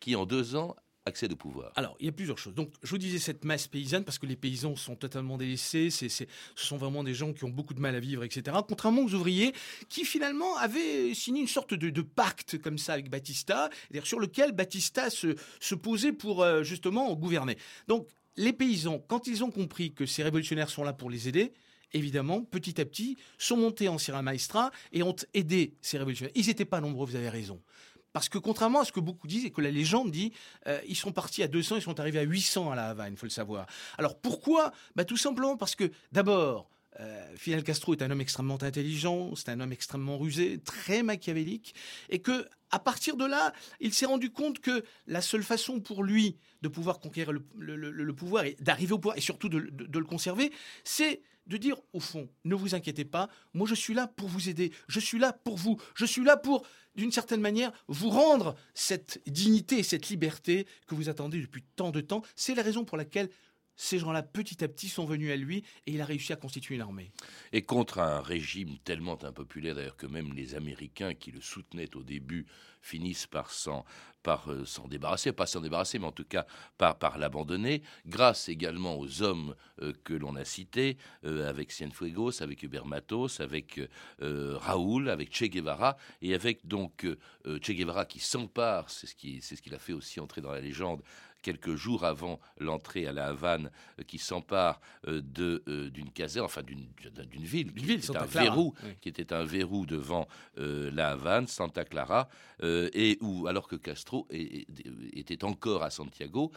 qui, 0.00 0.16
en 0.16 0.26
deux 0.26 0.56
ans, 0.56 0.76
accède 1.06 1.32
au 1.32 1.36
pouvoir 1.36 1.72
Alors, 1.76 1.96
il 2.00 2.06
y 2.06 2.08
a 2.08 2.12
plusieurs 2.12 2.38
choses. 2.38 2.54
Donc, 2.54 2.70
je 2.82 2.90
vous 2.90 2.98
disais 2.98 3.18
cette 3.18 3.44
masse 3.44 3.66
paysanne, 3.66 4.04
parce 4.04 4.18
que 4.18 4.26
les 4.26 4.36
paysans 4.36 4.76
sont 4.76 4.96
totalement 4.96 5.36
délaissés, 5.36 5.90
ce 5.90 6.24
sont 6.56 6.76
vraiment 6.76 7.04
des 7.04 7.14
gens 7.14 7.32
qui 7.32 7.44
ont 7.44 7.50
beaucoup 7.50 7.74
de 7.74 7.80
mal 7.80 7.94
à 7.94 8.00
vivre, 8.00 8.24
etc. 8.24 8.56
Contrairement 8.66 9.02
aux 9.02 9.14
ouvriers, 9.14 9.52
qui 9.88 10.04
finalement 10.04 10.56
avaient 10.56 11.12
signé 11.14 11.40
une 11.40 11.48
sorte 11.48 11.74
de, 11.74 12.02
pacte 12.02 12.58
comme 12.58 12.78
ça 12.78 12.94
avec 12.94 13.10
Batista, 13.10 13.70
sur 14.04 14.20
lequel 14.20 14.52
Batista 14.52 15.10
se, 15.10 15.36
se 15.60 15.74
posait 15.74 16.12
pour 16.12 16.42
euh, 16.42 16.62
justement 16.62 17.14
gouverner. 17.14 17.56
Donc, 17.88 18.08
les 18.36 18.52
paysans, 18.52 18.98
quand 19.06 19.26
ils 19.26 19.44
ont 19.44 19.50
compris 19.50 19.92
que 19.92 20.06
ces 20.06 20.22
révolutionnaires 20.22 20.70
sont 20.70 20.84
là 20.84 20.92
pour 20.92 21.10
les 21.10 21.28
aider, 21.28 21.52
évidemment, 21.92 22.42
petit 22.42 22.80
à 22.80 22.84
petit, 22.84 23.16
sont 23.38 23.56
montés 23.56 23.88
en 23.88 23.98
Sierra 23.98 24.22
Maestra 24.22 24.70
et 24.92 25.02
ont 25.02 25.16
aidé 25.32 25.74
ces 25.80 25.98
révolutionnaires. 25.98 26.32
Ils 26.34 26.46
n'étaient 26.46 26.64
pas 26.64 26.80
nombreux, 26.80 27.06
vous 27.06 27.16
avez 27.16 27.30
raison. 27.30 27.60
Parce 28.14 28.28
que 28.28 28.38
contrairement 28.38 28.80
à 28.80 28.84
ce 28.84 28.92
que 28.92 29.00
beaucoup 29.00 29.26
disent 29.26 29.44
et 29.44 29.50
que 29.50 29.60
la 29.60 29.72
légende 29.72 30.12
dit, 30.12 30.32
euh, 30.68 30.80
ils 30.86 30.94
sont 30.94 31.10
partis 31.10 31.42
à 31.42 31.48
200, 31.48 31.76
ils 31.76 31.82
sont 31.82 31.98
arrivés 31.98 32.20
à 32.20 32.22
800 32.22 32.70
à 32.70 32.76
la 32.76 32.90
Havane, 32.90 33.14
il 33.14 33.18
faut 33.18 33.26
le 33.26 33.30
savoir. 33.30 33.66
Alors 33.98 34.16
pourquoi? 34.16 34.72
Bah, 34.94 35.04
Tout 35.04 35.16
simplement 35.16 35.56
parce 35.56 35.74
que 35.74 35.90
d'abord, 36.12 36.70
euh, 37.00 37.26
Fidel 37.36 37.64
Castro 37.64 37.92
est 37.92 38.02
un 38.02 38.10
homme 38.12 38.20
extrêmement 38.20 38.62
intelligent, 38.62 39.34
c'est 39.34 39.48
un 39.48 39.58
homme 39.58 39.72
extrêmement 39.72 40.16
rusé, 40.16 40.60
très 40.64 41.02
machiavélique, 41.02 41.74
et 42.08 42.20
que 42.20 42.46
à 42.70 42.78
partir 42.78 43.16
de 43.16 43.24
là, 43.24 43.52
il 43.80 43.92
s'est 43.92 44.06
rendu 44.06 44.30
compte 44.30 44.60
que 44.60 44.84
la 45.08 45.20
seule 45.20 45.42
façon 45.42 45.80
pour 45.80 46.04
lui 46.04 46.36
de 46.62 46.68
pouvoir 46.68 47.00
conquérir 47.00 47.32
le, 47.32 48.12
pouvoir 48.12 48.44
et 48.44 48.56
d'arriver 48.60 48.92
au 48.92 48.98
pouvoir 48.98 49.18
et 49.18 49.20
surtout 49.20 49.48
de, 49.48 49.58
de 49.58 49.98
le 49.98 50.04
conserver, 50.04 50.52
c'est 50.84 51.20
de 51.46 51.56
dire 51.56 51.76
au 51.92 52.00
fond, 52.00 52.28
ne 52.44 52.54
vous 52.54 52.74
inquiétez 52.74 53.04
pas, 53.04 53.28
moi 53.52 53.66
je 53.68 53.74
suis 53.74 53.94
là 53.94 54.06
pour 54.06 54.28
vous 54.28 54.48
aider, 54.48 54.72
je 54.88 55.00
suis 55.00 55.18
là 55.18 55.32
pour 55.32 55.56
vous, 55.56 55.80
je 55.94 56.04
suis 56.04 56.24
là 56.24 56.36
pour 56.36 56.66
d'une 56.94 57.12
certaine 57.12 57.40
manière, 57.40 57.72
vous 57.88 58.10
rendre 58.10 58.54
cette 58.72 59.20
dignité 59.26 59.80
et 59.80 59.82
cette 59.82 60.08
liberté 60.08 60.66
que 60.86 60.94
vous 60.94 61.08
attendez 61.08 61.40
depuis 61.40 61.64
tant 61.76 61.90
de 61.90 62.00
temps. 62.00 62.22
C'est 62.36 62.54
la 62.54 62.62
raison 62.62 62.84
pour 62.84 62.96
laquelle 62.96 63.30
ces 63.76 63.98
gens-là, 63.98 64.22
petit 64.22 64.62
à 64.62 64.68
petit, 64.68 64.88
sont 64.88 65.04
venus 65.04 65.30
à 65.30 65.36
lui 65.36 65.64
et 65.86 65.92
il 65.92 66.00
a 66.00 66.04
réussi 66.04 66.32
à 66.32 66.36
constituer 66.36 66.76
une 66.76 66.80
armée. 66.80 67.12
Et 67.52 67.62
contre 67.62 67.98
un 67.98 68.20
régime 68.20 68.78
tellement 68.84 69.22
impopulaire, 69.24 69.74
d'ailleurs, 69.74 69.96
que 69.96 70.06
même 70.06 70.32
les 70.32 70.54
Américains 70.54 71.14
qui 71.14 71.32
le 71.32 71.40
soutenaient 71.40 71.94
au 71.96 72.02
début 72.02 72.46
finissent 72.80 73.26
par 73.26 73.50
s'en, 73.50 73.84
euh, 74.28 74.64
débarrasser, 74.88 75.32
pas 75.32 75.46
s'en 75.46 75.60
débarrasser, 75.60 75.98
mais 75.98 76.06
en 76.06 76.12
tout 76.12 76.24
cas 76.24 76.46
par, 76.76 77.18
l'abandonner, 77.18 77.82
grâce 78.06 78.48
également 78.48 78.98
aux 78.98 79.22
hommes 79.22 79.54
euh, 79.80 79.92
que 80.04 80.12
l'on 80.14 80.36
a 80.36 80.44
cités, 80.44 80.98
euh, 81.24 81.48
avec 81.48 81.72
Cienfuegos, 81.72 82.42
avec 82.42 82.62
Hubert 82.62 82.86
Matos, 82.86 83.40
avec 83.40 83.80
Raoul, 84.20 85.08
avec 85.08 85.34
Che 85.34 85.44
Guevara, 85.44 85.96
et 86.20 86.34
avec 86.34 86.66
donc 86.66 87.06
Che 87.44 87.72
Guevara 87.72 88.04
qui 88.04 88.20
s'empare, 88.20 88.90
c'est 88.90 89.06
ce 89.06 89.14
qu'il 89.62 89.74
a 89.74 89.78
fait 89.78 89.92
aussi 89.92 90.20
entrer 90.20 90.40
dans 90.40 90.52
la 90.52 90.60
légende, 90.60 91.02
quelques 91.44 91.74
jours 91.74 92.04
avant 92.04 92.40
l'entrée 92.58 93.06
à 93.06 93.12
la 93.12 93.26
Havane, 93.26 93.70
euh, 94.00 94.02
qui 94.02 94.18
s'empare 94.18 94.80
euh, 95.06 95.20
de 95.22 95.62
euh, 95.68 95.90
d'une 95.90 96.10
caserne, 96.10 96.46
enfin 96.46 96.62
d'une 96.62 96.88
d'une 97.30 97.44
ville, 97.44 97.72
qui, 97.74 97.92
était 97.92 98.16
un 98.16 98.24
verrou, 98.24 98.74
qui 99.00 99.08
était 99.10 99.32
un 99.32 99.44
verrou 99.44 99.84
devant 99.84 100.26
la 100.56 101.10
Havane, 101.10 101.46
Santa 101.46 101.84
Clara, 101.84 102.28
et 102.62 103.18
où 103.20 103.46
alors 103.46 103.68
que 103.68 103.76
Castro 103.76 104.26
était 104.30 105.44
encore 105.44 105.82
à 105.82 105.90
Santiago, 105.90 106.50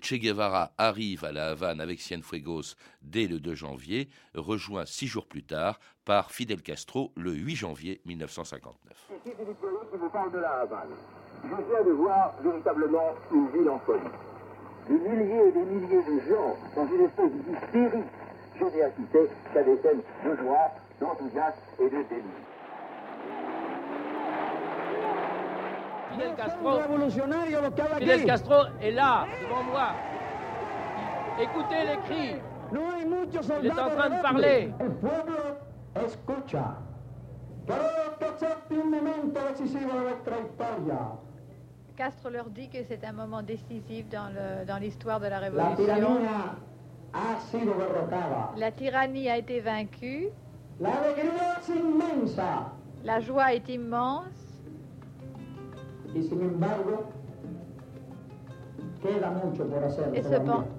Che 0.00 0.14
Guevara 0.14 0.72
arrive 0.78 1.24
à 1.24 1.32
la 1.32 1.48
Havane 1.48 1.80
avec 1.80 2.00
Cienfuegos 2.00 2.76
dès 3.02 3.26
le 3.26 3.40
2 3.40 3.54
janvier, 3.54 4.08
rejoint 4.34 4.86
six 4.86 5.06
jours 5.06 5.26
plus 5.26 5.42
tard 5.42 5.80
par 6.04 6.30
Fidel 6.30 6.62
Castro 6.62 7.12
le 7.16 7.32
8 7.32 7.56
janvier 7.56 8.00
1959. 8.04 9.10
Ici 9.24 9.34
Philippe 9.36 9.58
qui 9.90 9.96
vous 9.96 10.10
parle 10.10 10.32
de 10.32 10.38
la 10.38 10.60
Havane. 10.60 10.94
Je 11.42 11.48
viens 11.48 11.84
de 11.84 11.92
voir 11.92 12.34
véritablement 12.42 13.14
une 13.32 13.50
ville 13.50 13.68
en 13.70 13.78
folie 13.80 14.27
des 14.88 14.94
milliers 14.94 15.48
et 15.48 15.52
des 15.52 15.64
milliers 15.64 16.02
de 16.02 16.20
gens 16.28 16.56
dans 16.74 16.86
une 16.86 17.04
espèce 17.04 17.30
d'hystérie. 17.32 18.04
Assisté 18.60 19.30
qu'à 19.54 19.62
des 19.62 19.76
scènes 19.76 20.00
de 20.24 20.36
joie, 20.36 20.72
d'enthousiasme 21.00 21.58
et 21.78 21.84
de 21.84 21.90
délire. 21.90 22.24
Fidel 26.10 26.34
Castro, 26.34 26.80
Fidel 27.98 28.24
Castro 28.24 28.54
est 28.82 28.90
là, 28.90 29.26
devant 29.40 29.62
moi. 29.62 29.90
Écoutez 31.40 31.84
les 31.86 31.98
cris. 32.08 32.40
Il 33.62 33.66
est 33.66 33.72
en 33.72 33.90
train 33.90 34.10
de 34.10 34.22
parler. 34.22 34.72
El 34.80 34.90
pueblo 34.94 35.36
escucha. 36.04 36.74
un 38.70 38.90
momento 38.90 39.40
decisivo 39.50 39.92
de 39.94 40.00
nuestra 40.00 40.38
historia. 40.40 41.27
Castro 41.98 42.30
leur 42.30 42.48
dit 42.48 42.68
que 42.68 42.78
c'est 42.86 43.04
un 43.04 43.10
moment 43.10 43.42
décisif 43.42 44.06
dans 44.08 44.78
l'histoire 44.80 45.18
de 45.18 45.26
la 45.26 45.40
révolution. 45.40 45.76
La 48.56 48.70
tyrannie 48.70 49.28
a 49.28 49.36
été 49.36 49.58
vaincue. 49.58 50.28
La 53.02 53.18
joie 53.18 53.52
est 53.52 53.68
immense. 53.68 54.62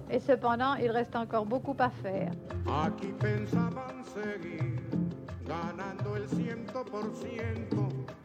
Et 0.09 0.19
cependant, 0.21 0.75
il 0.75 0.89
reste 0.89 1.17
encore 1.17 1.45
beaucoup 1.45 1.75
à 1.79 1.89
faire. 1.89 2.31
ganando 5.49 6.15
el 6.15 6.27
ciento 6.29 6.85
por 6.85 7.11
ciento 7.15 7.98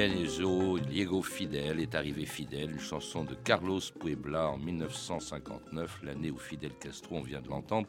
Diego 0.00 1.20
Fidel 1.20 1.78
est 1.78 1.94
arrivé 1.94 2.24
fidèle, 2.24 2.70
une 2.70 2.80
chanson 2.80 3.22
de 3.22 3.34
Carlos 3.34 3.80
Puebla 3.98 4.48
en 4.48 4.56
1959, 4.56 6.00
l'année 6.04 6.30
où 6.30 6.38
Fidel 6.38 6.72
Castro, 6.80 7.16
on 7.16 7.20
vient 7.20 7.42
de 7.42 7.48
l'entendre, 7.48 7.86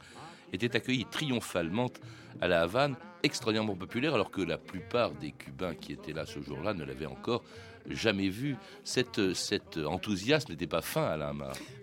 était 0.51 0.75
accueilli 0.75 1.05
triomphalement 1.05 1.89
à 2.41 2.49
la 2.49 2.63
Havane, 2.63 2.97
extraordinairement 3.23 3.75
populaire, 3.75 4.13
alors 4.13 4.29
que 4.29 4.41
la 4.41 4.57
plupart 4.57 5.13
des 5.13 5.31
Cubains 5.31 5.73
qui 5.73 5.93
étaient 5.93 6.11
là 6.11 6.25
ce 6.25 6.41
jour-là 6.41 6.73
ne 6.73 6.83
l'avaient 6.83 7.05
encore 7.05 7.45
jamais 7.89 8.29
vu. 8.29 8.55
Cette, 8.83 9.33
cet 9.33 9.77
enthousiasme 9.77 10.51
n'était 10.51 10.67
pas 10.67 10.81
fin 10.81 11.03
à 11.03 11.17
la 11.17 11.33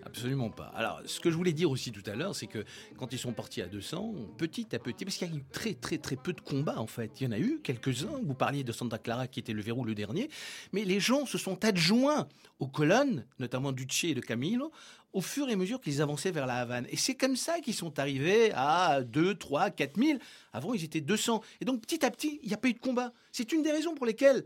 Absolument 0.05 0.49
pas. 0.49 0.71
Alors, 0.75 1.01
ce 1.05 1.19
que 1.19 1.29
je 1.29 1.35
voulais 1.35 1.53
dire 1.53 1.69
aussi 1.69 1.91
tout 1.91 2.03
à 2.09 2.15
l'heure, 2.15 2.35
c'est 2.35 2.47
que 2.47 2.65
quand 2.97 3.13
ils 3.13 3.19
sont 3.19 3.31
partis 3.31 3.61
à 3.61 3.67
200, 3.67 4.15
petit 4.37 4.75
à 4.75 4.79
petit, 4.79 5.05
parce 5.05 5.17
qu'il 5.17 5.29
y 5.29 5.31
a 5.31 5.35
eu 5.35 5.43
très 5.51 5.75
très 5.75 5.99
très 5.99 6.15
peu 6.15 6.33
de 6.33 6.41
combats 6.41 6.79
en 6.79 6.87
fait, 6.87 7.21
il 7.21 7.25
y 7.25 7.27
en 7.27 7.31
a 7.31 7.37
eu 7.37 7.59
quelques-uns, 7.61 8.19
vous 8.23 8.33
parliez 8.33 8.63
de 8.63 8.71
Santa 8.71 8.97
Clara 8.97 9.27
qui 9.27 9.39
était 9.39 9.53
le 9.53 9.61
verrou 9.61 9.85
le 9.85 9.93
dernier, 9.93 10.29
mais 10.73 10.83
les 10.83 10.99
gens 10.99 11.27
se 11.27 11.37
sont 11.37 11.63
adjoints 11.63 12.27
aux 12.59 12.67
colonnes, 12.67 13.25
notamment 13.37 13.71
Duce 13.71 14.05
et 14.05 14.15
de 14.15 14.21
Camilo, 14.21 14.71
au 15.13 15.21
fur 15.21 15.49
et 15.49 15.53
à 15.53 15.55
mesure 15.55 15.79
qu'ils 15.79 16.01
avançaient 16.01 16.31
vers 16.31 16.45
la 16.45 16.55
Havane. 16.55 16.87
Et 16.89 16.97
c'est 16.97 17.15
comme 17.15 17.35
ça 17.35 17.59
qu'ils 17.59 17.73
sont 17.73 17.99
arrivés 17.99 18.51
à 18.53 19.01
2, 19.01 19.35
3, 19.35 19.71
4 19.71 19.97
000. 19.97 20.19
Avant, 20.53 20.73
ils 20.73 20.83
étaient 20.83 21.01
200. 21.01 21.41
Et 21.61 21.65
donc, 21.65 21.81
petit 21.81 22.05
à 22.05 22.11
petit, 22.11 22.39
il 22.43 22.47
n'y 22.47 22.53
a 22.53 22.57
pas 22.57 22.67
eu 22.67 22.73
de 22.73 22.79
combat. 22.79 23.11
C'est 23.31 23.51
une 23.51 23.63
des 23.63 23.71
raisons 23.71 23.95
pour 23.95 24.05
lesquelles 24.05 24.45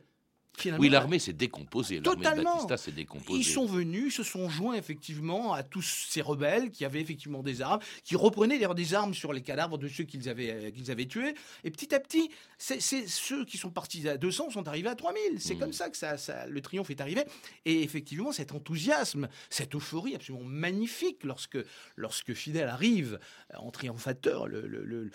oui, 0.79 0.89
l'armée 0.89 1.19
s'est 1.19 1.33
décomposée. 1.33 2.01
Totalement. 2.01 2.53
Batista 2.53 2.77
s'est 2.77 2.91
décomposée. 2.91 3.39
Ils 3.39 3.43
sont 3.43 3.65
venus, 3.65 4.15
se 4.15 4.24
sont 4.24 4.50
joints 4.50 4.75
effectivement 4.75 5.53
à 5.53 5.63
tous 5.63 6.07
ces 6.10 6.22
rebelles 6.22 6.72
qui 6.72 6.86
avaient 6.86 7.01
effectivement 7.01 7.43
des 7.43 7.62
armes, 7.62 7.79
qui 8.03 8.15
reprenaient 8.15 8.55
d'ailleurs 8.55 8.75
des 8.75 8.93
armes 8.93 9.13
sur 9.13 9.33
les 9.33 9.41
cadavres 9.41 9.77
de 9.77 9.88
ceux 9.88 10.03
qu'ils 10.03 10.29
avaient, 10.29 10.51
euh, 10.51 10.72
qu'ils 10.72 10.91
avaient 10.91 11.05
tués. 11.05 11.33
Et 11.63 11.72
petit 11.72 11.93
à 11.93 12.00
petit, 12.00 12.29
c'est 12.57 12.79
ceux 12.79 13.45
qui 13.45 13.57
sont 13.57 13.72
partis 13.72 14.07
à 14.07 14.17
200 14.17 14.51
sont 14.51 14.67
arrivés 14.67 14.89
à 14.89 14.95
3000. 14.95 15.39
C'est 15.39 15.55
hmm. 15.55 15.60
comme 15.60 15.74
ça 15.74 15.89
que 15.89 15.98
ça, 15.98 16.15
le 16.48 16.62
triomphe 16.62 16.89
est 16.89 17.01
arrivé. 17.01 17.24
Et 17.65 17.81
effectivement, 17.83 18.31
cet 18.31 18.53
enthousiasme, 18.53 19.27
cette 19.50 19.75
euphorie 19.75 20.15
absolument 20.15 20.45
magnifique 20.45 21.24
lorsque, 21.24 21.57
lorsque 21.95 22.33
Fidel 22.33 22.69
arrive 22.69 23.19
en 23.55 23.72
triomphateur 23.72 24.48
le, 24.48 24.67
le, 24.67 24.83
le, 24.83 25.10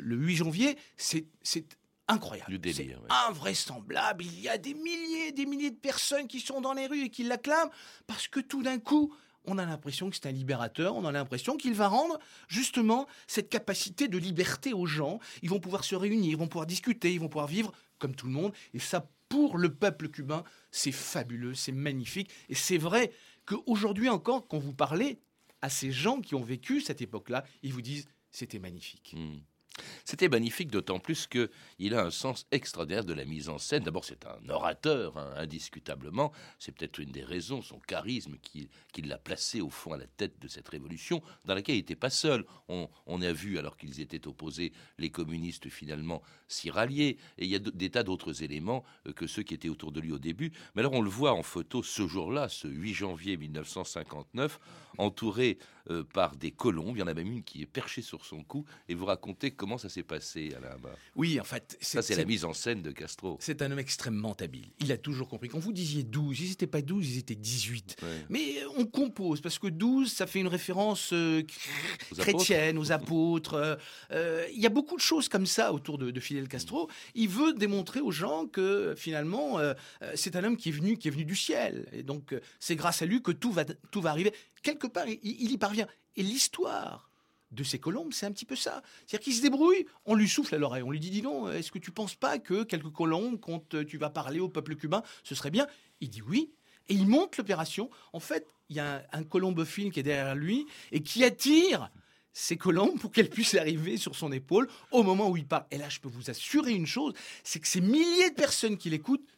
le 0.00 0.16
8 0.16 0.36
janvier, 0.36 0.76
c'est 0.96 1.26
incroyable. 2.08 2.58
C'est 2.72 2.96
invraisemblable. 3.28 4.24
Il 4.24 4.40
y 4.40 4.48
a 4.48 4.58
des 4.58 4.74
milliers 4.74 5.28
et 5.28 5.32
des 5.32 5.46
milliers 5.46 5.70
de 5.70 5.76
personnes 5.76 6.26
qui 6.26 6.40
sont 6.40 6.60
dans 6.60 6.72
les 6.72 6.86
rues 6.86 7.04
et 7.04 7.10
qui 7.10 7.24
l'acclament 7.24 7.70
parce 8.06 8.28
que 8.28 8.40
tout 8.40 8.62
d'un 8.62 8.78
coup, 8.78 9.14
on 9.46 9.58
a 9.58 9.66
l'impression 9.66 10.10
que 10.10 10.16
c'est 10.16 10.26
un 10.26 10.32
libérateur, 10.32 10.96
on 10.96 11.04
a 11.04 11.12
l'impression 11.12 11.56
qu'il 11.56 11.74
va 11.74 11.88
rendre 11.88 12.18
justement 12.48 13.06
cette 13.26 13.48
capacité 13.48 14.08
de 14.08 14.18
liberté 14.18 14.72
aux 14.72 14.86
gens. 14.86 15.18
Ils 15.42 15.50
vont 15.50 15.60
pouvoir 15.60 15.84
se 15.84 15.94
réunir, 15.94 16.30
ils 16.30 16.36
vont 16.36 16.48
pouvoir 16.48 16.66
discuter, 16.66 17.12
ils 17.12 17.20
vont 17.20 17.28
pouvoir 17.28 17.46
vivre 17.46 17.72
comme 17.98 18.14
tout 18.14 18.26
le 18.26 18.32
monde. 18.32 18.52
Et 18.72 18.78
ça, 18.78 19.08
pour 19.28 19.58
le 19.58 19.74
peuple 19.74 20.08
cubain, 20.08 20.44
c'est 20.70 20.92
fabuleux, 20.92 21.54
c'est 21.54 21.72
magnifique. 21.72 22.30
Et 22.48 22.54
c'est 22.54 22.78
vrai 22.78 23.12
qu'aujourd'hui 23.46 24.08
encore, 24.08 24.48
quand 24.48 24.58
vous 24.58 24.74
parlez 24.74 25.18
à 25.60 25.68
ces 25.68 25.92
gens 25.92 26.20
qui 26.20 26.34
ont 26.34 26.42
vécu 26.42 26.80
cette 26.80 27.02
époque-là, 27.02 27.44
ils 27.62 27.72
vous 27.72 27.82
disent 27.82 28.06
c'était 28.30 28.58
magnifique. 28.58 29.14
Hmm. 29.16 29.38
C'était 30.04 30.28
magnifique, 30.28 30.70
d'autant 30.70 30.98
plus 30.98 31.26
qu'il 31.26 31.94
a 31.94 32.04
un 32.04 32.10
sens 32.10 32.46
extraordinaire 32.52 33.04
de 33.04 33.12
la 33.12 33.24
mise 33.24 33.48
en 33.48 33.58
scène. 33.58 33.82
D'abord, 33.82 34.04
c'est 34.04 34.24
un 34.26 34.48
orateur, 34.48 35.16
hein, 35.16 35.32
indiscutablement. 35.36 36.32
C'est 36.58 36.72
peut-être 36.72 36.98
une 36.98 37.10
des 37.10 37.24
raisons, 37.24 37.62
son 37.62 37.80
charisme, 37.80 38.36
qui, 38.40 38.68
l'a 39.02 39.18
placé 39.18 39.60
au 39.60 39.70
fond 39.70 39.92
à 39.92 39.96
la 39.96 40.06
tête 40.06 40.38
de 40.40 40.48
cette 40.48 40.68
révolution, 40.68 41.22
dans 41.44 41.54
laquelle 41.54 41.74
il 41.74 41.78
n'était 41.78 41.96
pas 41.96 42.10
seul. 42.10 42.44
On, 42.68 42.88
a 43.22 43.32
vu, 43.32 43.58
alors 43.58 43.76
qu'ils 43.76 44.00
étaient 44.00 44.26
opposés, 44.28 44.72
les 44.98 45.10
communistes 45.10 45.68
finalement 45.68 46.22
s'y 46.48 46.70
rallier. 46.70 47.18
Et 47.38 47.44
il 47.44 47.50
y 47.50 47.56
a 47.56 47.58
des 47.58 47.90
tas 47.90 48.02
d'autres 48.02 48.42
éléments 48.42 48.84
euh, 49.06 49.12
que 49.12 49.26
ceux 49.26 49.42
qui 49.42 49.54
étaient 49.54 49.68
autour 49.68 49.92
de 49.92 50.00
lui 50.00 50.12
au 50.12 50.18
début. 50.18 50.52
Mais 50.74 50.80
alors, 50.80 50.92
on 50.92 51.02
le 51.02 51.10
voit 51.10 51.32
en 51.32 51.42
photo 51.42 51.82
ce 51.82 52.06
jour-là, 52.06 52.48
ce 52.48 52.68
8 52.68 52.94
janvier 52.94 53.36
1959, 53.36 54.60
entouré 54.98 55.58
euh, 55.90 56.02
par 56.02 56.34
des 56.36 56.50
colombes. 56.50 56.96
Il 56.96 57.00
y 57.00 57.02
en 57.02 57.06
a 57.06 57.12
même 57.12 57.30
une 57.30 57.42
qui 57.42 57.60
est 57.60 57.66
perchée 57.66 58.00
sur 58.00 58.24
son 58.24 58.42
cou. 58.42 58.64
Et 58.88 58.94
vous 58.94 59.04
racontez 59.04 59.50
comment 59.50 59.76
ça 59.76 59.90
s'est 59.90 60.02
passé, 60.02 60.54
Alain 60.56 60.76
Oui, 61.14 61.38
en 61.38 61.44
fait. 61.44 61.76
Ça, 61.78 62.00
c'est 62.00 62.16
la 62.16 62.24
mise 62.24 62.46
en 62.46 62.54
scène 62.54 62.80
de 62.80 62.90
Castro. 62.90 63.36
C'est 63.38 63.60
un 63.60 63.70
homme 63.70 63.78
extrêmement 63.78 64.32
habile. 64.40 64.70
Il 64.80 64.90
a 64.92 64.96
toujours 64.96 65.28
compris. 65.28 65.50
Quand 65.50 65.58
vous 65.58 65.74
disiez 65.74 66.02
12, 66.02 66.40
ils 66.40 66.48
n'étaient 66.48 66.66
pas 66.66 66.80
12, 66.80 67.16
ils 67.16 67.18
étaient 67.18 67.34
18. 67.34 67.96
Mais 68.30 68.62
euh, 68.62 68.68
on 68.78 68.86
compose, 68.86 69.42
parce 69.42 69.58
que 69.58 69.66
12, 69.66 70.10
ça 70.10 70.26
fait 70.26 70.40
une 70.40 70.48
référence 70.48 71.12
euh, 71.12 71.42
chrétienne, 72.16 72.78
aux 72.78 72.90
apôtres. 72.92 73.78
Il 74.10 74.60
y 74.60 74.64
a 74.64 74.70
beaucoup 74.70 74.96
de 74.96 75.02
choses 75.02 75.28
comme 75.28 75.44
ça 75.44 75.74
autour 75.74 75.98
de, 75.98 76.18
Fidel 76.18 76.48
Castro. 76.48 76.88
Il 77.14 77.28
veut 77.28 77.52
démontrer 77.52 78.00
aux 78.00 78.10
gens 78.10 78.46
que 78.46 78.94
finalement, 78.96 79.58
c'est 80.14 80.34
un 80.36 80.44
homme 80.44 80.56
qui 80.56 80.70
est 80.70 80.72
venu, 80.72 80.96
qui 80.96 81.08
est 81.08 81.10
venu 81.10 81.26
du 81.26 81.36
ciel. 81.36 81.86
Et 81.92 82.02
donc, 82.02 82.34
c'est 82.58 82.76
grâce 82.76 83.02
à 83.02 83.06
lui 83.06 83.20
que 83.20 83.32
tout 83.32 83.52
va, 83.52 83.66
tout 83.66 84.00
va 84.00 84.08
arriver 84.08 84.32
quelque 84.64 84.88
part, 84.88 85.06
il, 85.06 85.52
y 85.52 85.58
parvient. 85.58 85.86
Et 86.16 86.24
l'histoire 86.24 87.10
de 87.52 87.62
ces 87.62 87.78
colombes, 87.78 88.12
c'est 88.12 88.26
un 88.26 88.32
petit 88.32 88.46
peu 88.46 88.56
ça. 88.56 88.82
C'est-à-dire 89.06 89.24
qu'il 89.24 89.34
se 89.34 89.42
débrouille, 89.42 89.86
on 90.06 90.16
lui 90.16 90.28
souffle 90.28 90.56
à 90.56 90.58
l'oreille, 90.58 90.82
on 90.82 90.90
lui 90.90 90.98
dit, 90.98 91.10
dis 91.10 91.22
donc, 91.22 91.52
est-ce 91.52 91.70
que 91.70 91.78
tu 91.78 91.92
penses 91.92 92.16
pas 92.16 92.40
que 92.40 92.64
quelques 92.64 92.90
colombes, 92.90 93.38
quand 93.38 93.76
tu 93.86 93.96
vas 93.96 94.10
parler 94.10 94.40
au 94.40 94.48
peuple 94.48 94.74
cubain, 94.74 95.04
ce 95.22 95.36
serait 95.36 95.52
bien? 95.52 95.68
Il 96.00 96.10
dit 96.10 96.22
oui, 96.22 96.50
et 96.88 96.94
il 96.94 97.06
monte 97.06 97.36
l'opération. 97.36 97.90
En 98.12 98.18
fait, 98.18 98.48
il 98.68 98.76
y 98.76 98.80
a 98.80 99.06
un, 99.12 99.22
colombophile 99.22 99.92
qui 99.92 100.00
est 100.00 100.04
derrière 100.04 100.34
lui 100.34 100.66
et 100.90 101.02
qui 101.02 101.22
attire 101.22 101.90
ces 102.32 102.56
colombes 102.56 102.98
pour 102.98 103.12
qu'elles 103.12 103.30
puissent 103.30 103.54
arriver 103.54 103.96
sur 103.96 104.16
son 104.16 104.32
épaule 104.32 104.68
au 104.90 105.04
moment 105.04 105.28
où 105.30 105.36
il 105.36 105.46
parle. 105.46 105.66
Et 105.70 105.78
là, 105.78 105.88
je 105.88 106.00
peux 106.00 106.08
vous 106.08 106.30
assurer 106.30 106.72
une 106.72 106.86
chose, 106.86 107.14
c'est 107.44 107.60
que 107.60 107.68
ces 107.68 107.80
milliers 107.80 108.30
de 108.30 108.34
personnes 108.34 108.76
qui 108.76 108.90
l'écoutent, 108.90 109.28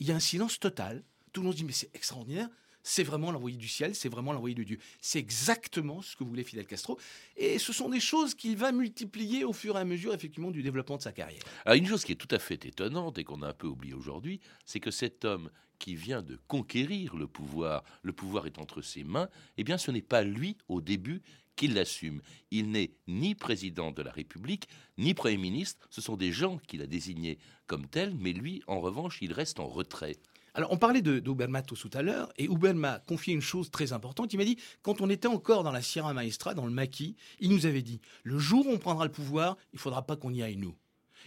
il 0.00 0.06
y 0.06 0.12
a 0.12 0.14
un 0.14 0.20
silence 0.20 0.58
total. 0.58 1.04
Tout 1.32 1.42
le 1.42 1.46
monde 1.46 1.54
se 1.54 1.58
dit, 1.58 1.64
mais 1.64 1.72
c'est 1.72 1.94
extraordinaire 1.94 2.48
c'est 2.86 3.02
vraiment 3.02 3.32
l'envoyé 3.32 3.56
du 3.56 3.66
ciel, 3.66 3.96
c'est 3.96 4.08
vraiment 4.08 4.32
l'envoyé 4.32 4.54
de 4.54 4.62
Dieu. 4.62 4.78
C'est 5.00 5.18
exactement 5.18 6.02
ce 6.02 6.14
que 6.14 6.22
voulait 6.22 6.44
Fidel 6.44 6.66
Castro. 6.66 7.00
Et 7.36 7.58
ce 7.58 7.72
sont 7.72 7.88
des 7.88 7.98
choses 7.98 8.36
qu'il 8.36 8.56
va 8.56 8.70
multiplier 8.70 9.42
au 9.42 9.52
fur 9.52 9.76
et 9.76 9.80
à 9.80 9.84
mesure, 9.84 10.14
effectivement, 10.14 10.52
du 10.52 10.62
développement 10.62 10.96
de 10.96 11.02
sa 11.02 11.10
carrière. 11.10 11.42
Une 11.66 11.86
chose 11.86 12.04
qui 12.04 12.12
est 12.12 12.16
tout 12.16 12.32
à 12.32 12.38
fait 12.38 12.64
étonnante 12.64 13.18
et 13.18 13.24
qu'on 13.24 13.42
a 13.42 13.48
un 13.48 13.52
peu 13.52 13.66
oublié 13.66 13.92
aujourd'hui, 13.92 14.40
c'est 14.64 14.78
que 14.78 14.92
cet 14.92 15.24
homme 15.24 15.50
qui 15.80 15.96
vient 15.96 16.22
de 16.22 16.38
conquérir 16.46 17.16
le 17.16 17.26
pouvoir, 17.26 17.82
le 18.02 18.12
pouvoir 18.12 18.46
est 18.46 18.58
entre 18.58 18.82
ses 18.82 19.02
mains, 19.02 19.28
eh 19.58 19.64
bien, 19.64 19.78
ce 19.78 19.90
n'est 19.90 20.00
pas 20.00 20.22
lui, 20.22 20.56
au 20.68 20.80
début, 20.80 21.22
qui 21.56 21.66
l'assume. 21.66 22.22
Il 22.52 22.70
n'est 22.70 22.92
ni 23.08 23.34
président 23.34 23.90
de 23.90 24.02
la 24.02 24.12
République, 24.12 24.68
ni 24.96 25.12
Premier 25.12 25.38
ministre, 25.38 25.88
ce 25.90 26.00
sont 26.00 26.16
des 26.16 26.30
gens 26.30 26.58
qu'il 26.68 26.82
a 26.82 26.86
désignés 26.86 27.38
comme 27.66 27.88
tels, 27.88 28.14
mais 28.14 28.32
lui, 28.32 28.62
en 28.68 28.80
revanche, 28.80 29.18
il 29.22 29.32
reste 29.32 29.58
en 29.58 29.66
retrait. 29.66 30.18
Alors, 30.56 30.72
on 30.72 30.78
parlait 30.78 31.02
de, 31.02 31.18
tout 31.20 31.90
à 31.92 32.02
l'heure, 32.02 32.32
et 32.38 32.44
Uber 32.44 32.72
m'a 32.72 32.98
confié 32.98 33.34
une 33.34 33.42
chose 33.42 33.70
très 33.70 33.92
importante. 33.92 34.32
Il 34.32 34.38
m'a 34.38 34.44
dit, 34.44 34.56
quand 34.80 35.02
on 35.02 35.10
était 35.10 35.28
encore 35.28 35.62
dans 35.62 35.70
la 35.70 35.82
Sierra 35.82 36.14
Maestra, 36.14 36.54
dans 36.54 36.64
le 36.64 36.72
maquis, 36.72 37.14
il 37.40 37.50
nous 37.50 37.66
avait 37.66 37.82
dit, 37.82 38.00
le 38.24 38.38
jour 38.38 38.66
où 38.66 38.70
on 38.70 38.78
prendra 38.78 39.04
le 39.04 39.12
pouvoir, 39.12 39.58
il 39.74 39.78
faudra 39.78 40.06
pas 40.06 40.16
qu'on 40.16 40.32
y 40.32 40.42
aille 40.42 40.56
nous. 40.56 40.74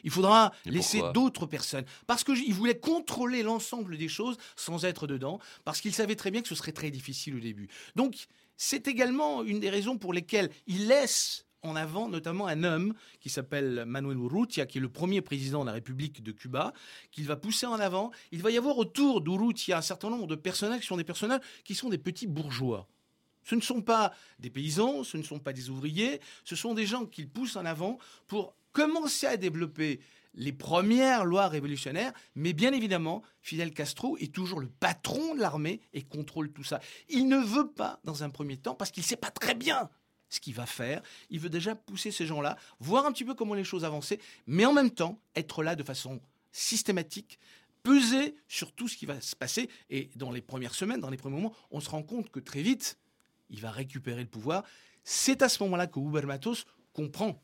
Il 0.03 0.09
faudra 0.09 0.51
laisser 0.65 1.03
d'autres 1.13 1.45
personnes. 1.45 1.86
Parce 2.07 2.24
qu'il 2.24 2.53
voulait 2.55 2.79
contrôler 2.79 3.43
l'ensemble 3.43 3.98
des 3.98 4.07
choses 4.07 4.38
sans 4.55 4.83
être 4.83 5.06
dedans, 5.06 5.39
parce 5.63 5.80
qu'il 5.80 5.93
savait 5.93 6.15
très 6.15 6.32
bien 6.32 6.41
que 6.41 6.47
ce 6.47 6.56
serait 6.56 6.71
très 6.71 6.89
difficile 6.89 7.36
au 7.36 7.39
début. 7.39 7.69
Donc, 7.95 8.15
c'est 8.58 8.88
également 8.88 9.43
une 9.43 9.60
des 9.60 9.69
raisons 9.69 9.99
pour 9.99 10.12
lesquelles 10.12 10.49
il 10.65 10.88
laisse 10.88 11.45
en 11.62 11.76
avant 11.76 12.08
notamment 12.08 12.48
un 12.48 12.63
homme 12.63 12.93
qui 13.19 13.30
s'appelle 13.30 13.84
Manuel 13.86 14.17
Urrutia, 14.17 14.65
qui 14.65 14.78
est 14.78 14.82
le 14.82 14.89
premier 14.89 15.22
président 15.22 15.62
de 15.62 15.67
la 15.67 15.74
République 15.74 16.24
de 16.24 16.32
Cuba, 16.32 16.74
qu'il 17.12 17.26
va 17.26 17.36
pousser 17.36 17.65
en 17.65 17.80
avant. 17.80 18.12
Il 18.32 18.41
va 18.41 18.52
y 18.52 18.58
avoir 18.58 18.78
autour 18.78 19.22
d'Urrutia 19.22 19.78
un 19.78 19.82
certain 19.82 20.10
nombre 20.10 20.28
de 20.28 20.36
personnages 20.36 20.82
qui 20.82 20.88
sont 20.88 20.98
des 20.98 21.04
personnages 21.04 21.41
qui 21.63 21.76
sont 21.76 21.89
des 21.89 21.98
petits 21.98 22.28
bourgeois. 22.28 22.88
Ce 23.43 23.56
ne 23.56 23.62
sont 23.62 23.82
pas 23.82 24.13
des 24.38 24.50
paysans, 24.50 25.04
ce 25.04 25.17
ne 25.17 25.24
sont 25.24 25.39
pas 25.39 25.54
des 25.54 25.69
ouvriers, 25.69 26.22
ce 26.43 26.56
sont 26.56 26.74
des 26.74 26.86
gens 26.86 27.06
qu'il 27.06 27.30
pousse 27.30 27.56
en 27.56 27.65
avant 27.65 27.98
pour 28.28 28.56
commencer 28.72 29.26
à 29.26 29.38
développer 29.38 30.00
les 30.36 30.54
premières 30.54 31.26
lois 31.26 31.48
révolutionnaires, 31.48 32.13
mais 32.36 32.54
bien 32.54 32.72
évidemment, 32.72 33.24
Fidel 33.41 33.74
Castro 33.74 34.17
est 34.19 34.34
toujours 34.34 34.60
le 34.60 34.69
patron 34.69 35.34
de 35.34 35.39
l'armée 35.39 35.82
et 35.93 36.04
contrôle 36.04 36.52
tout 36.52 36.63
ça. 36.63 36.80
Il 37.10 37.28
ne 37.28 37.38
veut 37.38 37.72
pas, 37.72 38.00
dans 38.04 38.24
un 38.24 38.30
premier 38.30 38.58
temps, 38.58 38.76
parce 38.76 38.91
qu'il 38.91 39.02
ne 39.02 39.08
sait 39.08 39.15
pas 39.15 39.32
très 39.32 39.56
bien 39.56 39.89
ce 40.30 40.39
qu'il 40.39 40.54
va 40.54 40.65
faire. 40.65 41.02
Il 41.30 41.39
veut 41.39 41.50
déjà 41.50 41.76
pousser 41.76 42.12
ces 42.12 42.26
gens-là, 42.26 42.58
voir 42.80 43.06
un 43.06 43.12
petit 43.12 43.26
peu 43.26 43.34
comment 43.34 43.54
les 43.54 43.63
choses 43.63 43.86
avancent, 43.86 44.13
mais 44.48 44.65
en 44.65 44.74
même 44.74 44.92
temps 44.92 45.20
être 45.36 45.63
là 45.63 45.76
de 45.76 45.84
façon 45.84 46.22
systématique, 46.52 47.39
peser 47.84 48.36
sur 48.48 48.72
tout 48.72 48.88
ce 48.88 48.98
qui 48.98 49.06
va 49.06 49.20
se 49.22 49.36
passer. 49.36 49.70
Et 49.89 50.10
dans 50.15 50.32
les 50.32 50.42
premières 50.42 50.76
semaines, 50.76 51.00
dans 51.00 51.10
les 51.10 51.18
premiers 51.18 51.36
moments, 51.36 51.54
on 51.72 51.80
se 51.80 51.89
rend 51.89 52.04
compte 52.04 52.30
que 52.30 52.39
très 52.39 52.62
vite, 52.62 52.98
il 53.50 53.62
va 53.62 53.72
récupérer 53.72 54.22
le 54.22 54.30
pouvoir. 54.30 54.63
C'est 55.04 55.42
à 55.42 55.50
ce 55.50 55.63
moment-là 55.63 55.88
que 55.88 56.00
Huber 56.00 56.26
Matos 56.26 56.65
comprend 56.94 57.42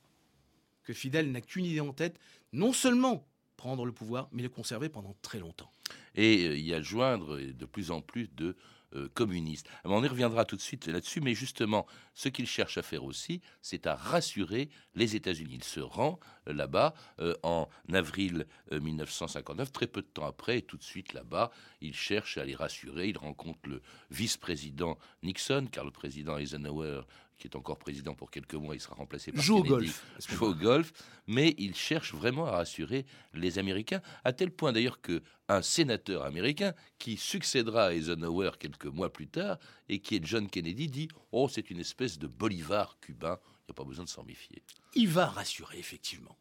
que 0.83 0.93
Fidel 0.93 1.31
n'a 1.31 1.41
qu'une 1.41 1.65
idée 1.65 1.79
en 1.79 1.93
tête, 1.93 2.19
non 2.53 2.73
seulement 2.73 3.27
prendre 3.57 3.85
le 3.85 3.91
pouvoir, 3.91 4.29
mais 4.31 4.43
le 4.43 4.49
conserver 4.49 4.89
pendant 4.89 5.15
très 5.21 5.39
longtemps. 5.39 5.71
Et 6.13 6.47
euh, 6.47 6.57
y 6.57 6.73
a 6.73 6.79
de 6.79 7.65
plus 7.65 7.91
en 7.91 8.01
plus 8.01 8.29
de 8.35 8.55
euh, 8.95 9.09
communiste. 9.13 9.67
on 9.83 10.03
y 10.03 10.07
reviendra 10.07 10.45
tout 10.45 10.55
de 10.55 10.61
suite 10.61 10.87
là-dessus, 10.87 11.21
mais 11.21 11.33
justement, 11.33 11.85
ce 12.13 12.29
qu'il 12.29 12.47
cherche 12.47 12.77
à 12.77 12.81
faire 12.81 13.03
aussi, 13.03 13.41
c'est 13.61 13.87
à 13.87 13.95
rassurer 13.95 14.69
les 14.95 15.15
États-Unis. 15.15 15.55
Il 15.55 15.63
se 15.63 15.79
rend 15.79 16.19
euh, 16.47 16.53
là-bas 16.53 16.93
euh, 17.19 17.35
en 17.43 17.67
avril 17.91 18.45
1959, 18.71 19.71
très 19.71 19.87
peu 19.87 20.01
de 20.01 20.07
temps 20.07 20.25
après, 20.25 20.59
et 20.59 20.61
tout 20.61 20.77
de 20.77 20.83
suite 20.83 21.13
là-bas, 21.13 21.51
il 21.81 21.93
cherche 21.93 22.37
à 22.37 22.45
les 22.45 22.55
rassurer. 22.55 23.09
Il 23.09 23.17
rencontre 23.17 23.59
le 23.67 23.81
vice-président 24.11 24.97
Nixon, 25.23 25.67
car 25.71 25.85
le 25.85 25.91
président 25.91 26.37
Eisenhower 26.37 27.01
qui 27.37 27.47
est 27.47 27.55
encore 27.55 27.77
président 27.77 28.15
pour 28.15 28.31
quelques 28.31 28.55
mois, 28.55 28.75
il 28.75 28.81
sera 28.81 28.95
remplacé 28.95 29.31
par 29.31 29.43
joue 29.43 29.57
au 29.57 29.63
golf, 29.63 30.05
joue 30.29 30.45
au 30.45 30.55
golf, 30.55 30.93
mais 31.27 31.55
il 31.57 31.75
cherche 31.75 32.13
vraiment 32.13 32.45
à 32.45 32.51
rassurer 32.51 33.05
les 33.33 33.59
Américains, 33.59 34.01
à 34.23 34.33
tel 34.33 34.51
point 34.51 34.71
d'ailleurs 34.71 35.01
que 35.01 35.21
un 35.47 35.61
sénateur 35.61 36.23
américain 36.23 36.73
qui 36.97 37.17
succédera 37.17 37.87
à 37.87 37.93
Eisenhower 37.93 38.51
quelques 38.59 38.85
mois 38.85 39.11
plus 39.11 39.27
tard 39.27 39.57
et 39.89 39.99
qui 39.99 40.15
est 40.15 40.25
John 40.25 40.49
Kennedy 40.49 40.87
dit 40.87 41.07
oh 41.31 41.47
c'est 41.49 41.69
une 41.69 41.79
espèce 41.79 42.17
de 42.17 42.27
Bolivar 42.27 42.97
cubain, 42.99 43.39
il 43.41 43.65
n'y 43.67 43.71
a 43.71 43.73
pas 43.73 43.83
besoin 43.83 44.05
de 44.05 44.09
s'en 44.09 44.23
méfier. 44.23 44.63
Il 44.95 45.09
va 45.09 45.27
rassurer 45.27 45.77
effectivement, 45.77 46.37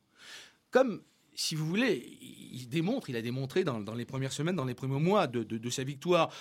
comme 0.71 1.03
si 1.35 1.55
vous 1.55 1.67
voulez, 1.67 2.19
il 2.53 2.69
démontre, 2.69 3.11
il 3.11 3.17
a 3.17 3.23
démontré 3.23 3.65
dans, 3.65 3.95
les 3.95 4.05
premières 4.05 4.33
semaines, 4.33 4.57
dans 4.57 4.65
les 4.65 4.75
premiers 4.75 5.01
mois 5.01 5.27
de, 5.27 5.71
sa 5.71 5.85
victoire, 5.85 6.33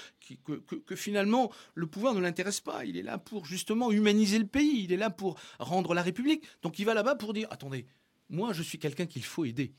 que, 0.46 0.96
finalement 0.96 1.52
le 1.74 1.88
pouvoir 1.88 2.14
ne 2.14 2.20
l'intéresse 2.20 2.62
pas. 2.62 2.86
Il 2.86 2.98
est 2.98 3.04
là 3.04 3.18
pour 3.18 3.46
justement 3.46 3.92
humaniser 3.92 4.40
le 4.40 4.48
pays, 4.48 4.84
il 4.84 4.92
est 4.92 4.98
là 4.98 5.10
pour 5.10 5.40
rendre 5.60 5.94
la 5.94 6.02
République. 6.02 6.44
Donc 6.62 6.80
il 6.80 6.86
va 6.86 6.94
là-bas 6.94 7.16
pour 7.16 7.34
dire, 7.34 7.48
attendez, 7.52 7.86
moi 8.30 8.54
je 8.54 8.62
suis 8.62 8.80
quelqu'un 8.80 9.06
qu'il 9.06 9.24
faut 9.24 9.46
aider. 9.46 9.74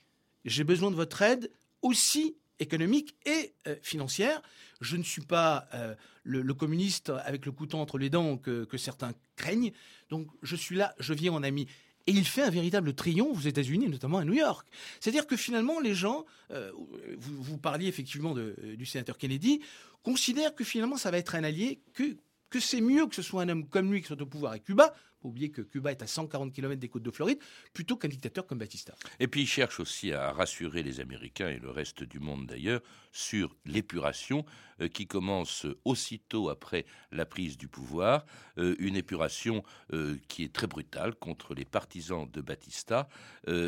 J'ai 0.45 0.65
besoin 0.65 0.91
de 0.91 0.97
votre 0.97 1.23
aide 1.23 1.51
aussi 1.83 2.37
économique 2.59 3.17
et 3.27 3.55
euh, 3.67 3.77
financière. 3.83 4.43
Je 4.81 4.97
ne 4.97 5.03
suis 5.03 5.23
pas 5.23 5.69
euh, 5.75 5.95
le, 6.23 6.55
communiste 6.55 7.11
avec 7.25 7.47
le 7.47 7.53
couteau 7.53 7.79
entre 7.79 7.99
les 7.99 8.11
dents 8.11 8.37
que, 8.37 8.65
que 8.65 8.77
certains 8.77 9.13
craignent. 9.37 9.73
Donc 10.11 10.29
je 10.43 10.57
suis 10.57 10.77
là, 10.77 10.95
je 10.99 11.15
viens 11.15 11.33
en 11.33 11.43
ami. 11.43 11.67
Et 12.07 12.13
il 12.13 12.25
fait 12.25 12.43
un 12.43 12.51
véritable 12.51 12.95
triomphe 12.95 13.39
aux 13.39 13.49
États-Unis, 13.49 13.89
notamment 13.89 14.19
à 14.19 14.25
New 14.25 14.35
York. 14.35 14.67
C'est-à-dire 15.01 15.27
que 15.27 15.37
finalement, 15.37 15.81
les 15.81 15.95
gens, 15.95 16.27
euh, 16.51 16.71
vous, 17.19 17.57
parliez 17.57 17.87
effectivement 17.87 18.35
de, 18.35 18.55
du 18.77 18.85
sénateur 18.85 19.17
Kennedy, 19.17 19.61
considèrent 20.03 20.55
que 20.55 20.65
finalement, 20.65 20.99
ça 20.99 21.11
va 21.11 21.19
être 21.19 21.35
un 21.35 21.45
allié, 21.45 21.81
que, 21.95 22.17
que 22.55 22.61
c'est 22.61 22.81
mieux 22.81 23.09
que 23.09 23.17
ce 23.17 23.23
soit 23.23 23.43
un 23.43 23.49
homme 23.49 23.69
comme 23.69 23.93
lui 23.93 24.01
qui 24.01 24.07
soit 24.07 24.23
au 24.23 24.27
pouvoir 24.27 24.53
à 24.53 24.61
Cuba, 24.61 24.95
oublier 25.25 25.51
que 25.51 25.61
Cuba 25.61 25.91
est 25.91 26.03
à 26.03 26.07
140 26.07 26.53
km 26.53 26.79
des 26.79 26.89
côtes 26.89 27.03
de 27.03 27.11
Floride, 27.11 27.41
plutôt 27.73 27.97
qu'un 27.97 28.07
dictateur 28.07 28.47
comme 28.47 28.59
Batista. 28.59 28.95
Et 29.19 29.27
puis 29.27 29.43
il 29.43 29.49
cherche 29.49 29.81
aussi 29.81 30.13
à 30.13 30.31
rassurer 30.31 30.85
les 30.85 31.01
Américains 31.01 31.49
et 31.49 31.59
le 31.59 31.71
reste 31.71 32.05
du 32.05 32.21
monde 32.21 32.47
d'ailleurs 32.47 32.81
sur 33.11 33.57
l'épuration 33.67 34.45
euh, 34.81 34.87
qui 34.87 35.09
commence 35.09 35.67
aussitôt 35.85 36.49
après 36.49 36.87
la 37.11 37.27
prise 37.27 37.57
du 37.57 37.67
pouvoir, 37.67 38.25
euh, 38.59 38.77
une 38.79 38.95
épuration 38.95 39.65
euh, 39.93 40.17
qui 40.29 40.45
est 40.45 40.53
très 40.53 40.69
brutale 40.69 41.17
contre 41.17 41.55
les 41.55 41.65
partisans 41.65 42.31
de 42.31 42.41
Batista 42.41 43.09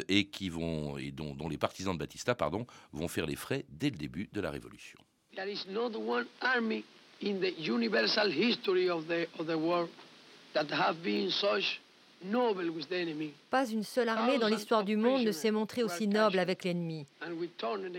et 0.08 0.28
qui 0.30 0.48
vont 0.48 0.96
et 0.96 1.10
dont, 1.10 1.34
dont, 1.34 1.48
les 1.48 1.58
partisans 1.58 1.92
de 1.92 1.98
Batista 1.98 2.36
pardon 2.36 2.66
vont 2.92 3.08
faire 3.08 3.26
les 3.26 3.34
frais 3.34 3.66
dès 3.68 3.90
le 3.90 3.96
début 3.96 4.28
de 4.32 4.40
la 4.40 4.52
révolution. 4.52 4.98
There 5.34 5.50
is 5.50 5.66
not 5.68 5.90
one 5.96 6.26
army 6.40 6.84
in 7.22 7.40
the 7.40 7.54
universal 7.58 8.30
history 8.30 8.88
of 8.88 9.06
the, 9.06 9.26
of 9.38 9.46
the 9.46 9.56
world 9.56 9.88
that 10.54 10.70
have 10.70 11.02
been 11.02 11.30
such 11.30 11.80
noble 12.24 12.70
with 12.70 12.88
the 12.88 12.96
enemy. 12.96 13.32
Pas 13.50 13.66
une 13.70 13.82
seule 13.84 14.08
armée 14.08 14.38
dans 14.38 14.48
l'histoire 14.48 14.84
du 14.84 14.96
monde 14.96 15.22
ne 15.22 15.32
s'est 15.32 15.50
montrée 15.50 15.82
aussi 15.82 16.08
noble 16.08 16.38
avec 16.38 16.64
l'ennemi. 16.64 17.06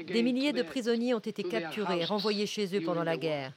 Des 0.08 0.24
milliers 0.24 0.54
de 0.54 0.64
prisonniers 0.64 1.14
ont 1.14 1.20
été 1.20 1.44
capturés, 1.44 2.06
renvoyés 2.06 2.46
chez 2.46 2.76
eux 2.76 2.82
pendant 2.82 3.04
la 3.04 3.18
guerre. 3.18 3.54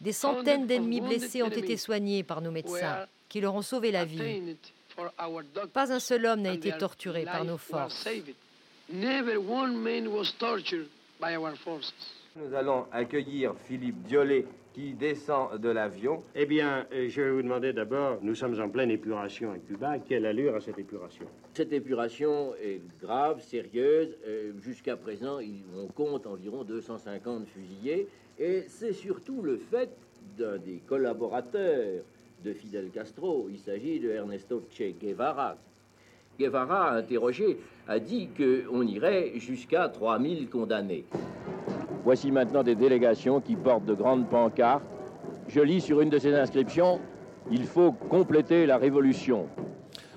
Des 0.00 0.12
centaines 0.12 0.66
d'ennemis 0.66 1.00
blessés 1.00 1.42
ont 1.42 1.50
été 1.50 1.76
soignés 1.76 2.22
par 2.22 2.40
nos 2.40 2.50
médecins, 2.50 3.06
qui 3.28 3.40
leur 3.40 3.54
ont 3.54 3.62
sauvé 3.62 3.90
la 3.90 4.04
vie. 4.04 4.56
Pas 5.72 5.92
un 5.92 6.00
seul 6.00 6.26
homme 6.26 6.42
n'a 6.42 6.52
été 6.52 6.72
torturé 6.76 7.24
par 7.24 7.44
nos 7.44 7.58
forces. 7.58 8.06
Nous 12.36 12.54
allons 12.54 12.84
accueillir 12.92 13.54
Philippe 13.66 14.02
Diollet 14.02 14.44
qui 14.74 14.92
descend 14.92 15.58
de 15.58 15.70
l'avion. 15.70 16.22
Eh 16.34 16.46
bien, 16.46 16.86
euh, 16.92 17.08
je 17.08 17.22
vais 17.22 17.30
vous 17.32 17.42
demander 17.42 17.72
d'abord, 17.72 18.18
nous 18.22 18.34
sommes 18.34 18.60
en 18.60 18.68
pleine 18.68 18.90
épuration 18.90 19.50
à 19.50 19.58
Cuba, 19.58 19.98
quelle 19.98 20.26
allure 20.26 20.54
a 20.54 20.60
cette 20.60 20.78
épuration? 20.78 21.24
Cette 21.54 21.72
épuration 21.72 22.54
est 22.62 22.80
grave, 23.02 23.40
sérieuse. 23.40 24.14
Euh, 24.26 24.52
jusqu'à 24.60 24.96
présent, 24.96 25.38
on 25.76 25.86
compte 25.88 26.26
environ 26.26 26.64
250 26.64 27.46
fusillés. 27.46 28.06
Et 28.38 28.64
c'est 28.68 28.92
surtout 28.92 29.42
le 29.42 29.56
fait 29.56 29.90
d'un 30.36 30.58
des 30.58 30.80
collaborateurs 30.86 32.04
de 32.44 32.52
Fidel 32.52 32.90
Castro. 32.90 33.48
Il 33.50 33.58
s'agit 33.58 33.98
de 33.98 34.10
Ernesto 34.10 34.62
Che 34.70 34.94
Guevara. 35.00 35.56
Guevara, 36.38 36.92
interrogé, 36.92 37.58
a 37.88 37.98
dit 37.98 38.28
qu'on 38.28 38.82
irait 38.82 39.32
jusqu'à 39.40 39.88
3000 39.88 40.48
condamnés. 40.48 41.04
Voici 42.04 42.30
maintenant 42.30 42.62
des 42.62 42.74
délégations 42.74 43.40
qui 43.40 43.56
portent 43.56 43.84
de 43.84 43.94
grandes 43.94 44.28
pancartes. 44.28 44.84
Je 45.48 45.60
lis 45.60 45.80
sur 45.80 46.00
une 46.00 46.10
de 46.10 46.18
ces 46.18 46.34
inscriptions 46.34 47.00
Il 47.50 47.64
faut 47.64 47.92
compléter 47.92 48.66
la 48.66 48.78
révolution. 48.78 49.48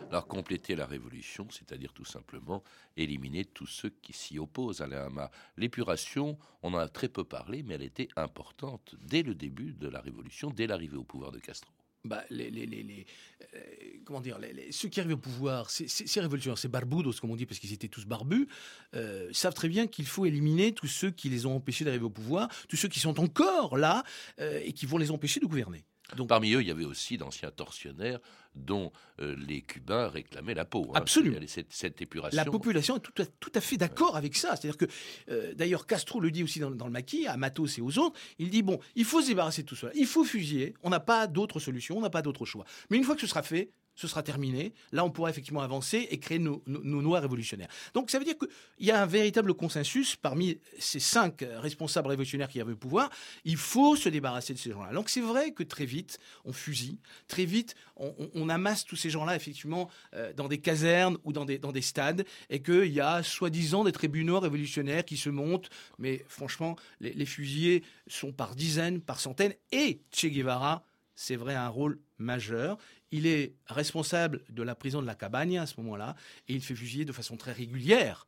Alors 0.10 0.28
compléter 0.28 0.76
la 0.76 0.86
révolution, 0.86 1.48
c'est-à-dire 1.50 1.94
tout 1.94 2.04
simplement 2.04 2.63
éliminer 2.98 3.46
tous 3.46 3.65
ceux 3.65 3.89
qui 4.02 4.12
s'y 4.12 4.39
opposent 4.39 4.82
à 4.82 4.88
la 4.88 5.08
L'épuration, 5.56 6.38
on 6.63 6.74
en 6.74 6.80
a 6.80 6.89
très 6.89 7.08
peu 7.08 7.24
parlé, 7.24 7.63
mais 7.63 7.76
elle 7.76 7.84
était 7.84 8.10
importante 8.17 8.96
dès 9.08 9.24
le 9.24 9.36
début 9.36 9.72
de 9.72 9.88
la 9.88 10.02
révolution, 10.02 10.50
dès 10.50 10.67
l'arrivée 10.67 10.98
au 10.98 11.04
pouvoir 11.04 11.32
de 11.32 11.39
Castro 11.39 11.72
bah, 12.04 12.24
les, 12.30 12.50
les, 12.50 12.66
les, 12.66 13.06
euh, 13.54 13.60
comment 14.06 14.22
dire, 14.22 14.40
ceux 14.72 14.90
qui 14.90 15.00
arrivent 15.00 15.14
au 15.14 15.18
pouvoir, 15.18 15.70
ces, 15.70 16.20
révolutionnaires, 16.20 16.58
ces 16.58 16.68
barbudos, 16.68 17.14
comme 17.20 17.32
on 17.32 17.36
dit, 17.36 17.46
parce 17.46 17.60
qu'ils 17.60 17.74
étaient 17.74 17.88
tous 17.88 18.06
barbus, 18.06 18.48
euh, 18.96 19.30
savent 19.34 19.54
très 19.54 19.70
bien 19.70 19.88
qu'il 19.88 20.08
faut 20.08 20.26
éliminer 20.26 20.74
tous 20.74 20.88
ceux 20.88 21.12
qui 21.12 21.30
les 21.30 21.46
ont 21.46 21.56
empêchés 21.56 21.86
d'arriver 21.86 22.06
au 22.06 22.10
pouvoir, 22.10 22.50
tous 22.68 22.76
ceux 22.76 22.88
qui 22.88 23.00
sont 23.00 23.20
encore 23.20 23.78
là 23.78 24.04
euh, 24.40 24.62
et 24.64 24.74
qui 24.74 24.86
vont 24.86 24.98
les 24.98 25.12
empêcher 25.12 25.40
de 25.40 25.46
gouverner. 25.46 25.84
Donc, 26.15 26.30
Parmi 26.30 26.54
eux, 26.54 26.62
il 26.62 26.67
y 26.67 26.71
avait 26.71 26.86
aussi 26.86 27.17
d'anciens 27.17 27.52
tortionnaires 27.52 28.19
dont 28.56 28.91
euh, 29.19 29.36
les 29.47 29.62
Cubains 29.62 30.10
réclamaient 30.10 30.54
la 30.54 30.65
peau. 30.65 30.89
Hein. 30.89 30.97
Absolument. 30.97 31.39
Cette, 31.69 32.02
épuration. 32.02 32.36
La 32.36 32.45
population 32.45 32.97
est 32.97 33.00
tout 33.00 33.21
à, 33.21 33.26
tout 33.26 33.52
à 33.56 33.62
fait 33.62 33.78
d'accord 33.78 34.17
avec 34.17 34.36
ça. 34.36 34.56
C'est-à-dire 34.56 34.78
que, 34.78 34.86
euh, 35.30 35.54
d'ailleurs, 35.54 35.88
Castro 35.88 36.19
le 36.19 36.32
dit 36.32 36.43
aussi 36.43 36.60
dans, 36.60 36.69
le 36.69 36.91
maquis, 36.91 37.28
à 37.28 37.38
Matos 37.38 37.78
et 37.78 37.82
aux 37.82 37.97
autres, 37.97 38.19
il 38.39 38.50
dit, 38.50 38.62
bon, 38.62 38.80
il 38.95 39.06
faut 39.06 39.21
se 39.21 39.28
débarrasser 39.28 39.63
de 39.63 39.67
tout 39.67 39.76
cela, 39.76 39.91
il 39.95 40.06
faut 40.06 40.24
fusiller, 40.24 40.74
on 40.84 40.89
n'a 40.89 41.00
pas 41.00 41.28
d'autre 41.28 41.60
solution, 41.60 41.97
on 41.97 42.02
n'a 42.02 42.10
pas 42.10 42.21
d'autre 42.21 42.45
choix. 42.45 42.65
Mais 42.89 42.97
une 42.97 43.04
fois 43.04 43.15
que 43.15 43.21
ce 43.21 43.28
sera 43.28 43.43
fait, 43.43 43.71
ce 43.95 44.08
sera 44.08 44.23
terminé. 44.23 44.73
Là, 44.91 45.04
on 45.06 45.12
pourra 45.12 45.30
effectivement 45.30 45.62
avancer 45.62 46.08
et 46.10 46.19
créer 46.19 46.39
nos, 46.39 46.63
nos, 46.65 47.01
noirs 47.01 47.21
révolutionnaires. 47.21 47.69
Donc, 47.93 48.10
ça 48.10 48.19
veut 48.19 48.25
dire 48.25 48.38
qu'il 48.38 48.86
y 48.86 48.91
a 48.91 49.01
un 49.01 49.06
véritable 49.06 49.54
consensus 49.54 50.15
parmi 50.15 50.58
ces 50.80 50.99
cinq 50.99 51.45
responsables 51.58 52.08
révolutionnaires 52.08 52.47
qui 52.47 52.60
avaient 52.60 52.71
le 52.71 52.77
pouvoir. 52.77 53.10
Il 53.45 53.58
faut 53.58 53.95
se 53.95 54.10
débarrasser 54.10 54.54
de 54.54 54.60
ces 54.60 54.71
gens-là. 54.71 54.93
Donc, 54.93 55.10
c'est 55.10 55.21
vrai 55.21 55.51
que 55.51 55.63
très 55.63 55.86
vite, 55.86 56.19
on 56.45 56.54
fusille. 56.54 56.97
Très 57.27 57.45
vite, 57.45 57.75
on, 57.95 58.49
amasse 58.49 58.86
tous 58.86 58.95
ces 58.95 59.10
gens-là, 59.10 59.36
effectivement, 59.36 59.89
euh, 60.15 60.34
dans 60.34 60.47
des 60.47 60.60
casernes 60.60 61.17
ou 61.23 61.34
dans 61.34 61.45
des, 61.45 61.82
stades. 61.82 62.25
Et 62.49 62.62
qu'il 62.62 62.91
y 62.91 63.01
a, 63.01 63.23
soi-disant, 63.23 63.84
des 63.84 63.91
tribunaux 63.91 64.39
révolutionnaires 64.39 65.06
qui 65.06 65.17
se 65.17 65.30
montent. 65.30 65.69
Mais 65.99 66.23
franchement, 66.27 66.75
les, 66.99 67.13
les 67.13 67.25
fusillés 67.25 67.84
sont 68.08 68.32
par 68.32 68.56
dizaines, 68.56 69.01
par 69.01 69.19
centaines. 69.19 69.54
Et 69.71 70.01
Che 70.12 70.27
Guevara, 70.27 70.84
c'est 71.15 71.36
vrai, 71.36 71.56
un 71.56 71.67
rôle 71.67 71.99
majeur. 72.17 72.77
Il 73.12 73.28
est 73.28 73.54
responsable 73.67 74.41
de 74.50 74.63
la 74.63 74.76
prison 74.76 75.02
de 75.02 75.08
la 75.08 75.15
Cabagne 75.15 75.58
à 75.58 75.65
ce 75.65 75.80
moment-là, 75.82 76.15
et 76.47 76.54
il 76.54 76.62
fait 76.62 76.76
fusiller 76.76 77.06
de 77.06 77.12
façon 77.12 77.38
très 77.38 77.52
régulière 77.52 78.28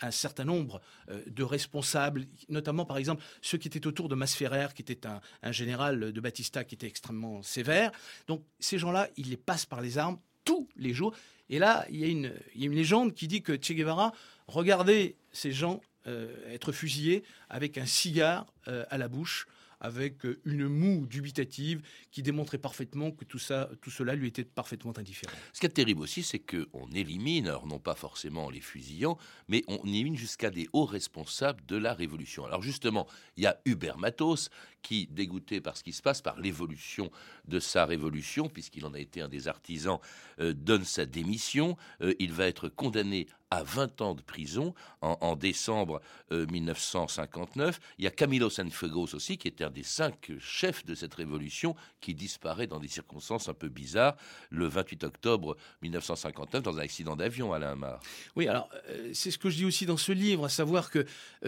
un 0.00 0.10
certain 0.10 0.44
nombre 0.44 0.80
euh, 1.10 1.22
de 1.26 1.42
responsables, 1.42 2.26
notamment 2.48 2.84
par 2.84 2.98
exemple 2.98 3.22
ceux 3.42 3.58
qui 3.58 3.68
étaient 3.68 3.86
autour 3.86 4.08
de 4.08 4.14
Masferrer, 4.14 4.68
qui 4.74 4.82
était 4.82 5.06
un, 5.42 5.52
général 5.52 6.12
de 6.12 6.20
Batista 6.20 6.64
qui 6.64 6.74
était 6.74 6.86
extrêmement 6.86 7.42
sévère. 7.42 7.90
Donc 8.26 8.44
ces 8.60 8.78
gens-là, 8.78 9.08
il 9.16 9.30
les 9.30 9.36
passe 9.36 9.66
par 9.66 9.80
les 9.80 9.98
armes 9.98 10.18
tous 10.44 10.68
les 10.76 10.94
jours. 10.94 11.14
Et 11.50 11.58
là, 11.58 11.86
il 11.90 11.96
y 11.96 12.04
a 12.04 12.08
une, 12.08 12.32
légende 12.54 13.14
qui 13.14 13.26
dit 13.26 13.42
que 13.42 13.54
Che 13.60 13.72
Guevara 13.72 14.12
regardait 14.46 15.16
ces 15.32 15.52
gens 15.52 15.80
euh, 16.06 16.52
être 16.52 16.72
fusillés 16.72 17.22
avec 17.48 17.78
un 17.78 17.86
cigare 17.86 18.46
euh, 18.68 18.84
à 18.90 18.98
la 18.98 19.08
bouche 19.08 19.46
avec 19.80 20.24
euh, 20.24 20.40
une 20.44 20.68
moue 20.68 21.06
dubitative 21.06 21.82
qui 22.10 22.22
démontrait 22.22 22.58
parfaitement 22.58 23.10
que 23.10 23.24
tout 23.24 23.38
ça, 23.38 23.70
tout 23.80 23.90
cela 23.90 24.14
lui 24.14 24.28
était 24.28 24.44
parfaitement 24.44 24.92
indifférent. 24.96 25.34
Ce 25.52 25.60
qui 25.60 25.66
est 25.66 25.70
terrible 25.70 26.02
aussi, 26.02 26.22
c'est 26.22 26.38
qu'on 26.38 26.90
élimine, 26.92 27.48
alors 27.48 27.66
non 27.66 27.78
pas 27.78 27.94
forcément 27.94 28.50
les 28.50 28.60
fusillants, 28.60 29.18
mais 29.48 29.62
on 29.68 29.78
élimine 29.84 30.16
jusqu'à 30.16 30.50
des 30.50 30.68
hauts 30.72 30.86
responsables 30.86 31.64
de 31.66 31.76
la 31.76 31.94
révolution. 31.94 32.44
Alors 32.44 32.62
justement, 32.62 33.06
il 33.36 33.44
y 33.44 33.46
a 33.46 33.60
Hubert 33.64 33.98
Matos 33.98 34.50
qui, 34.82 35.06
dégoûté 35.10 35.60
par 35.60 35.76
ce 35.76 35.82
qui 35.82 35.92
se 35.92 36.02
passe, 36.02 36.22
par 36.22 36.38
l'évolution 36.38 37.10
de 37.46 37.60
sa 37.60 37.84
révolution, 37.84 38.48
puisqu'il 38.48 38.86
en 38.86 38.94
a 38.94 38.98
été 38.98 39.20
un 39.20 39.28
des 39.28 39.48
artisans, 39.48 39.98
euh, 40.40 40.52
donne 40.52 40.84
sa 40.84 41.06
démission. 41.06 41.76
Euh, 42.00 42.14
il 42.18 42.32
va 42.32 42.46
être 42.46 42.68
condamné 42.68 43.26
à 43.50 43.62
20 43.62 44.00
ans 44.00 44.14
de 44.14 44.22
prison 44.22 44.74
en, 45.00 45.36
décembre 45.36 46.00
1959. 46.30 47.76
Euh, 47.76 47.80
il 47.98 48.04
y 48.04 48.08
a 48.08 48.10
Camilo 48.10 48.50
Sanfegos 48.50 49.14
aussi, 49.14 49.38
qui 49.38 49.48
était 49.48 49.64
un 49.64 49.70
des 49.70 49.82
cinq 49.82 50.32
chefs 50.38 50.84
de 50.84 50.94
cette 50.94 51.14
révolution, 51.14 51.74
qui 52.00 52.14
disparaît 52.14 52.66
dans 52.66 52.80
des 52.80 52.88
circonstances 52.88 53.48
un 53.48 53.54
peu 53.54 53.68
bizarres 53.68 54.16
le 54.50 54.66
28 54.66 55.04
octobre 55.04 55.56
1959 55.82 56.62
dans 56.62 56.78
un 56.78 56.82
accident 56.82 57.16
d'avion 57.16 57.52
à 57.52 57.58
Lamar. 57.58 58.00
Oui, 58.36 58.48
alors 58.48 58.68
c'est 59.12 59.30
ce 59.30 59.38
que 59.38 59.50
je 59.50 59.56
dis 59.56 59.64
aussi 59.64 59.86
dans 59.86 59.96
ce 59.96 60.12
livre, 60.12 60.44
à 60.44 60.48
savoir 60.48 60.90
que 60.90 61.06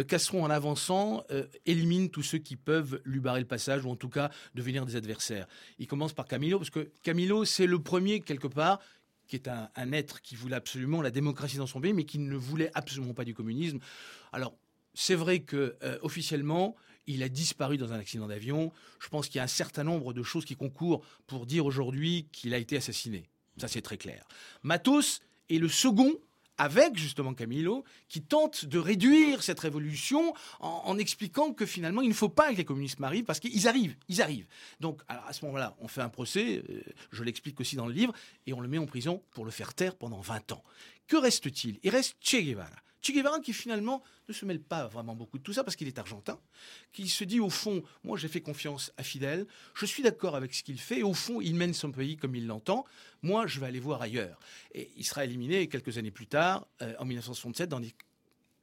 Castron, 0.08 0.44
en 0.44 0.50
avançant, 0.50 1.24
élimine 1.66 2.10
tous 2.10 2.22
ceux 2.22 2.38
qui 2.38 2.56
peuvent 2.56 3.00
lui 3.04 3.20
barrer 3.20 3.40
le 3.40 3.46
passage, 3.46 3.84
ou 3.84 3.90
en 3.90 3.96
tout 3.96 4.08
cas 4.08 4.30
devenir 4.54 4.86
des 4.86 4.96
adversaires. 4.96 5.46
Il 5.78 5.86
commence 5.86 6.12
par 6.12 6.26
Camilo, 6.26 6.58
parce 6.58 6.70
que 6.70 6.90
Camilo, 7.02 7.44
c'est 7.44 7.66
le 7.66 7.78
premier, 7.78 8.20
quelque 8.20 8.48
part, 8.48 8.80
qui 9.30 9.36
est 9.36 9.48
un, 9.48 9.92
être 9.92 10.20
qui 10.20 10.34
voulait 10.34 10.56
absolument 10.56 11.00
la 11.00 11.12
démocratie 11.12 11.56
dans 11.56 11.68
son 11.68 11.80
pays, 11.80 11.92
mais 11.92 12.04
qui 12.04 12.18
ne 12.18 12.36
voulait 12.36 12.70
absolument 12.74 13.14
pas 13.14 13.24
du 13.24 13.32
communisme. 13.32 13.78
Alors, 14.32 14.56
c'est 14.92 15.14
vrai 15.14 15.40
que 15.40 15.76
euh, 15.84 15.98
officiellement, 16.02 16.74
il 17.06 17.22
a 17.22 17.28
disparu 17.28 17.78
dans 17.78 17.92
un 17.92 17.98
accident 17.98 18.26
d'avion. 18.26 18.72
Je 18.98 19.08
pense 19.08 19.28
qu'il 19.28 19.36
y 19.36 19.40
a 19.40 19.44
un 19.44 19.46
certain 19.46 19.84
nombre 19.84 20.12
de 20.12 20.22
choses 20.24 20.44
qui 20.44 20.56
concourent 20.56 21.06
pour 21.28 21.46
dire 21.46 21.64
aujourd'hui 21.64 22.28
qu'il 22.32 22.52
a 22.54 22.58
été 22.58 22.76
assassiné. 22.76 23.30
Ça, 23.56 23.68
c'est 23.68 23.82
très 23.82 23.96
clair. 23.96 24.26
Matos 24.62 25.20
est 25.48 25.58
le 25.58 25.68
second 25.68 26.12
avec 26.60 26.98
justement 26.98 27.32
Camilo, 27.32 27.84
qui 28.06 28.20
tente 28.20 28.66
de 28.66 28.78
réduire 28.78 29.42
cette 29.42 29.58
révolution 29.60 30.34
en, 30.60 30.98
expliquant 30.98 31.54
que 31.54 31.64
finalement 31.64 32.02
il 32.02 32.10
ne 32.10 32.14
faut 32.14 32.28
pas 32.28 32.52
que 32.52 32.58
les 32.58 32.66
communistes 32.66 32.98
arrivent 33.02 33.24
parce 33.24 33.40
qu'ils 33.40 33.66
arrivent, 33.66 33.96
ils 34.08 34.20
arrivent. 34.20 34.46
Donc 34.78 35.00
à 35.08 35.32
ce 35.32 35.42
moment-là, 35.46 35.74
on 35.80 35.88
fait 35.88 36.02
un 36.02 36.10
procès, 36.10 36.62
euh, 36.68 36.82
je 37.12 37.24
l'explique 37.24 37.58
aussi 37.60 37.76
dans 37.76 37.86
le 37.86 37.94
livre, 37.94 38.12
et 38.46 38.52
on 38.52 38.60
le 38.60 38.68
met 38.68 38.76
en 38.76 38.84
prison 38.84 39.22
pour 39.30 39.46
le 39.46 39.50
faire 39.50 39.72
taire 39.72 39.96
pendant 39.96 40.20
20 40.20 40.52
ans. 40.52 40.62
Que 41.06 41.16
reste-t-il? 41.16 41.78
Il 41.82 41.90
reste 41.90 42.16
Che 42.20 42.42
Guevara. 42.42 42.76
Che 43.02 43.12
qui 43.42 43.52
finalement 43.52 44.02
ne 44.28 44.34
se 44.34 44.44
mêle 44.44 44.60
pas 44.60 44.86
vraiment 44.86 45.14
beaucoup 45.14 45.38
de 45.38 45.42
tout 45.42 45.52
ça 45.52 45.64
parce 45.64 45.74
qu'il 45.74 45.88
est 45.88 45.98
argentin, 45.98 46.38
qui 46.92 47.08
se 47.08 47.24
dit 47.24 47.40
au 47.40 47.48
fond, 47.48 47.82
moi 48.04 48.18
j'ai 48.18 48.28
fait 48.28 48.42
confiance 48.42 48.92
à 48.98 49.02
Fidel, 49.02 49.46
je 49.74 49.86
suis 49.86 50.02
d'accord 50.02 50.36
avec 50.36 50.52
ce 50.54 50.62
qu'il 50.62 50.78
fait, 50.78 51.02
au 51.02 51.14
fond 51.14 51.40
il 51.40 51.54
mène 51.54 51.72
son 51.72 51.92
pays 51.92 52.16
comme 52.16 52.34
il 52.34 52.46
l'entend, 52.46 52.84
moi 53.22 53.46
je 53.46 53.58
vais 53.58 53.66
aller 53.66 53.80
voir 53.80 54.02
ailleurs. 54.02 54.38
Et 54.74 54.90
il 54.96 55.04
sera 55.04 55.24
éliminé 55.24 55.66
quelques 55.68 55.96
années 55.96 56.10
plus 56.10 56.26
tard, 56.26 56.66
euh, 56.82 56.94
en 56.98 57.06
1967, 57.06 57.70
dans 57.70 57.80
des 57.80 57.94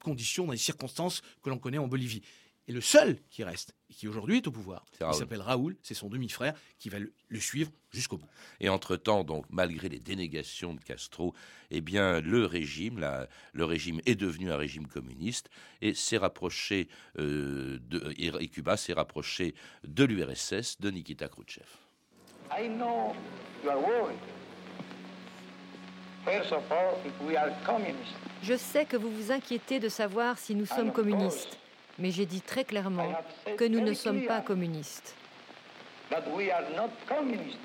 conditions, 0.03 0.45
dans 0.45 0.53
des 0.53 0.57
circonstances 0.57 1.21
que 1.41 1.49
l'on 1.49 1.57
connaît 1.57 1.79
en 1.79 1.87
Bolivie. 1.87 2.21
Et 2.69 2.73
le 2.73 2.81
seul 2.81 3.17
qui 3.29 3.45
reste, 3.45 3.73
et 3.89 3.93
qui 3.93 4.09
aujourd'hui 4.09 4.37
est 4.37 4.47
au 4.47 4.51
pouvoir, 4.51 4.85
il 4.99 5.13
s'appelle 5.13 5.41
Raoul, 5.41 5.77
c'est 5.83 5.93
son 5.93 6.09
demi-frère, 6.09 6.53
qui 6.79 6.89
va 6.89 6.97
le, 6.99 7.39
suivre 7.39 7.71
jusqu'au 7.91 8.17
bout. 8.17 8.27
Et 8.59 8.67
entre-temps, 8.67 9.23
donc, 9.23 9.45
malgré 9.49 9.87
les 9.87 9.99
dénégations 9.99 10.73
de 10.73 10.81
Castro, 10.81 11.33
eh 11.71 11.79
bien, 11.79 12.19
le 12.19 12.45
régime, 12.45 13.05
le 13.53 13.65
régime 13.65 14.01
est 14.05 14.15
devenu 14.15 14.51
un 14.51 14.57
régime 14.57 14.87
communiste 14.87 15.49
et 15.81 15.93
s'est 15.93 16.17
rapproché 16.17 16.89
euh, 17.19 17.79
de, 17.87 18.13
et 18.17 18.47
Cuba 18.49 18.75
s'est 18.75 18.93
rapproché 18.93 19.55
de 19.85 20.03
l'URSS, 20.03 20.81
de 20.81 20.91
Nikita 20.91 21.29
Khrouchtchev. 21.29 21.67
Je 28.43 28.57
sais 28.57 28.85
que 28.85 28.97
vous 28.97 29.09
vous 29.09 29.31
inquiétez 29.31 29.79
de 29.79 29.87
savoir 29.87 30.37
si 30.37 30.53
nous 30.53 30.65
sommes 30.65 30.91
communistes 30.91 31.57
mais 31.99 32.11
j'ai 32.11 32.25
dit 32.25 32.41
très 32.41 32.63
clairement 32.63 33.13
que 33.57 33.65
nous 33.65 33.81
ne 33.81 33.93
sommes 33.93 34.25
pas 34.25 34.41
communistes. 34.41 35.15
that 36.09 36.23
we 36.35 36.51
are 36.51 36.63
not 36.75 36.91
communist. 37.07 37.57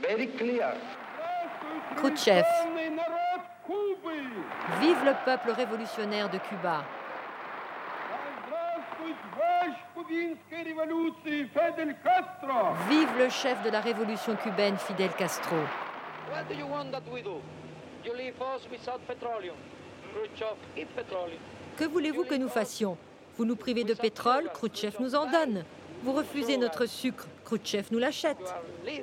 Very 0.00 0.26
clear. 0.26 0.74
Khrouchtchev. 1.96 2.44
Vive 4.80 5.04
le 5.04 5.14
peuple 5.24 5.50
révolutionnaire 5.52 6.28
de 6.28 6.38
Cuba. 6.38 6.84
Vive 12.88 13.18
le 13.18 13.28
chef 13.30 13.62
de 13.62 13.70
la 13.70 13.80
révolution 13.80 14.36
cubaine, 14.36 14.76
Fidel 14.76 15.10
Castro. 15.12 15.56
What 16.30 16.48
do 16.48 16.54
you 16.54 16.66
want 16.66 16.90
that 16.90 17.02
we 17.10 17.22
do? 17.22 17.40
You 18.04 18.14
leave 18.14 18.40
us 18.40 18.68
without 18.70 19.06
petroleum. 19.06 19.56
Khrushchev 20.12 20.56
eat 20.76 20.88
petroleum. 20.94 21.40
Que 21.76 21.84
voulez-vous 21.84 22.24
que 22.24 22.36
nous 22.36 22.48
fassions? 22.48 22.96
Vous 23.36 23.44
nous 23.44 23.56
privez 23.56 23.82
de 23.82 23.94
pétrole, 23.94 24.48
Khrouchtchev 24.54 24.96
nous 25.00 25.16
en 25.16 25.28
donne. 25.28 25.64
Vous 26.04 26.12
refusez 26.12 26.56
notre 26.56 26.86
sucre, 26.86 27.26
Khrouchtchev 27.44 27.88
nous 27.90 27.98
l'achète. 27.98 28.54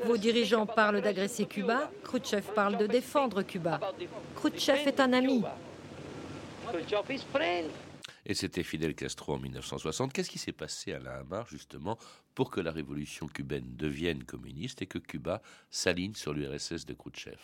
Vos 0.06 0.16
dirigeants 0.16 0.66
parlent 0.66 1.02
d'agresser 1.02 1.46
Cuba, 1.46 1.92
Khrouchtchev 2.04 2.44
parle 2.56 2.78
de 2.78 2.88
défendre 2.88 3.42
Cuba. 3.44 3.82
Khrouchtchev 4.36 4.88
est 4.88 5.02
un 5.02 5.12
ami. 5.12 5.44
Khrushchev 6.68 7.14
is 7.14 7.26
friend. 7.34 7.70
Et 8.26 8.36
c'était 8.36 8.64
Fidel 8.64 8.96
Castro 8.96 9.34
en 9.34 9.40
1960. 9.40 10.14
Qu'est-ce 10.14 10.30
qui 10.30 10.40
s'est 10.40 10.54
passé 10.54 10.94
à 10.94 11.00
la 11.00 11.18
Hamar, 11.18 11.48
justement, 11.48 11.98
pour 12.36 12.52
que 12.52 12.62
la 12.62 12.72
révolution 12.72 13.28
cubaine 13.28 13.76
devienne 13.76 14.24
communiste 14.24 14.82
et 14.82 14.86
que 14.86 15.00
Cuba 15.00 15.42
s'aligne 15.72 16.14
sur 16.14 16.32
l'URSS 16.32 16.86
de 16.86 16.94
Khrouchtchev? 16.94 17.36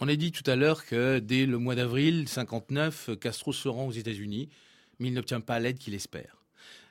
On 0.00 0.08
a 0.08 0.16
dit 0.16 0.32
tout 0.32 0.48
à 0.50 0.56
l'heure 0.56 0.84
que 0.84 1.20
dès 1.20 1.46
le 1.46 1.56
mois 1.56 1.76
d'avril 1.76 2.28
59, 2.28 3.10
Castro 3.18 3.54
se 3.54 3.68
rend 3.68 3.86
aux 3.86 3.92
États-Unis, 3.92 4.50
mais 4.98 5.08
il 5.08 5.14
n'obtient 5.14 5.40
pas 5.40 5.58
l'aide 5.60 5.78
qu'il 5.78 5.94
espère. 5.94 6.40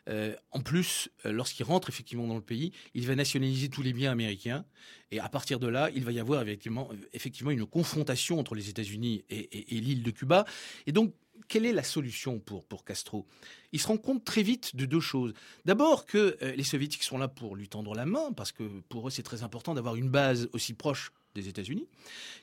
Euh, 0.09 0.35
en 0.51 0.59
plus, 0.59 1.09
euh, 1.25 1.31
lorsqu'il 1.31 1.65
rentre 1.65 1.89
effectivement 1.89 2.27
dans 2.27 2.35
le 2.35 2.41
pays, 2.41 2.73
il 2.93 3.07
va 3.07 3.15
nationaliser 3.15 3.69
tous 3.69 3.81
les 3.81 3.93
biens 3.93 4.11
américains. 4.11 4.65
Et 5.11 5.19
à 5.19 5.29
partir 5.29 5.59
de 5.59 5.67
là, 5.67 5.89
il 5.95 6.03
va 6.03 6.11
y 6.11 6.19
avoir 6.19 6.43
effectivement, 6.47 7.51
une 7.51 7.65
confrontation 7.65 8.39
entre 8.39 8.55
les 8.55 8.69
États-Unis 8.69 9.23
et 9.29 9.79
l'île 9.79 10.03
de 10.03 10.11
Cuba. 10.11 10.45
Et 10.87 10.91
donc, 10.91 11.13
quelle 11.47 11.65
est 11.65 11.73
la 11.73 11.83
solution 11.83 12.39
pour, 12.39 12.65
pour 12.65 12.85
Castro? 12.85 13.27
Il 13.71 13.79
se 13.79 13.87
rend 13.87 13.97
compte 13.97 14.23
très 14.23 14.43
vite 14.43 14.75
de 14.75 14.85
deux 14.85 14.99
choses. 14.99 15.33
D'abord 15.65 16.05
que 16.05 16.37
euh, 16.41 16.55
les 16.55 16.63
soviétiques 16.63 17.03
sont 17.03 17.17
là 17.17 17.27
pour 17.27 17.55
lui 17.55 17.67
tendre 17.67 17.93
la 17.95 18.05
main, 18.05 18.31
parce 18.33 18.51
que 18.51 18.63
pour 18.89 19.07
eux 19.07 19.11
c'est 19.11 19.23
très 19.23 19.43
important 19.43 19.73
d'avoir 19.73 19.95
une 19.95 20.09
base 20.09 20.49
aussi 20.53 20.73
proche 20.73 21.11
des 21.35 21.49
États-Unis, 21.49 21.87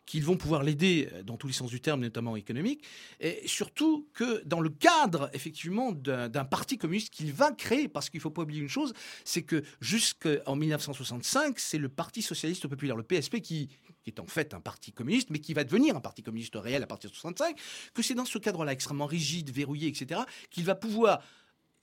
qu'ils 0.07 0.25
vont 0.25 0.37
pouvoir 0.37 0.63
l'aider 0.63 1.09
euh, 1.13 1.23
dans 1.23 1.37
tous 1.37 1.47
les 1.47 1.53
sens 1.53 1.71
du 1.71 1.81
terme, 1.81 2.01
notamment 2.01 2.37
économique, 2.37 2.85
et 3.21 3.43
surtout 3.47 4.09
que 4.15 4.43
dans 4.45 4.61
le 4.61 4.71
cadre 4.71 5.31
effectivement 5.33 5.93
d'un 5.93 6.45
parti 6.45 6.79
communiste 6.79 7.11
qu'il 7.11 7.33
va 7.33 7.53
créer, 7.53 7.89
parce 7.89 8.11
qu'il 8.11 8.19
ne 8.19 8.23
faut 8.23 8.31
pas 8.31 8.43
oublier 8.43 8.61
une 8.61 8.69
chose, 8.69 8.93
c'est 9.25 9.43
que 9.43 9.63
jusqu'en 9.81 10.57
1965, 10.57 11.59
c'est 11.59 11.79
le 11.79 11.89
Parti 11.89 12.23
socialiste 12.23 12.67
populaire, 12.69 12.97
le 12.97 13.03
PSP, 13.03 13.41
qui, 13.41 13.69
est 14.07 14.19
en 14.19 14.27
fait 14.27 14.55
un 14.55 14.61
parti 14.61 14.93
communiste, 14.93 15.31
mais 15.31 15.39
qui 15.39 15.55
va 15.55 15.63
devenir 15.63 15.97
un 15.97 16.01
parti 16.01 16.23
communiste 16.23 16.57
réel 16.57 16.83
à 16.83 16.87
partir 16.87 17.11
de 17.11 17.15
65, 17.15 17.57
que 17.95 18.03
c'est 18.03 18.15
dans 18.15 18.25
ce 18.25 18.39
cadre-là 18.39 18.73
extrêmement 18.73 19.07
rigide, 19.07 19.51
verrouillé, 19.51 19.89
etc., 19.89 20.23
qu'il 20.51 20.65
va 20.65 20.75
pouvoir 20.75 21.23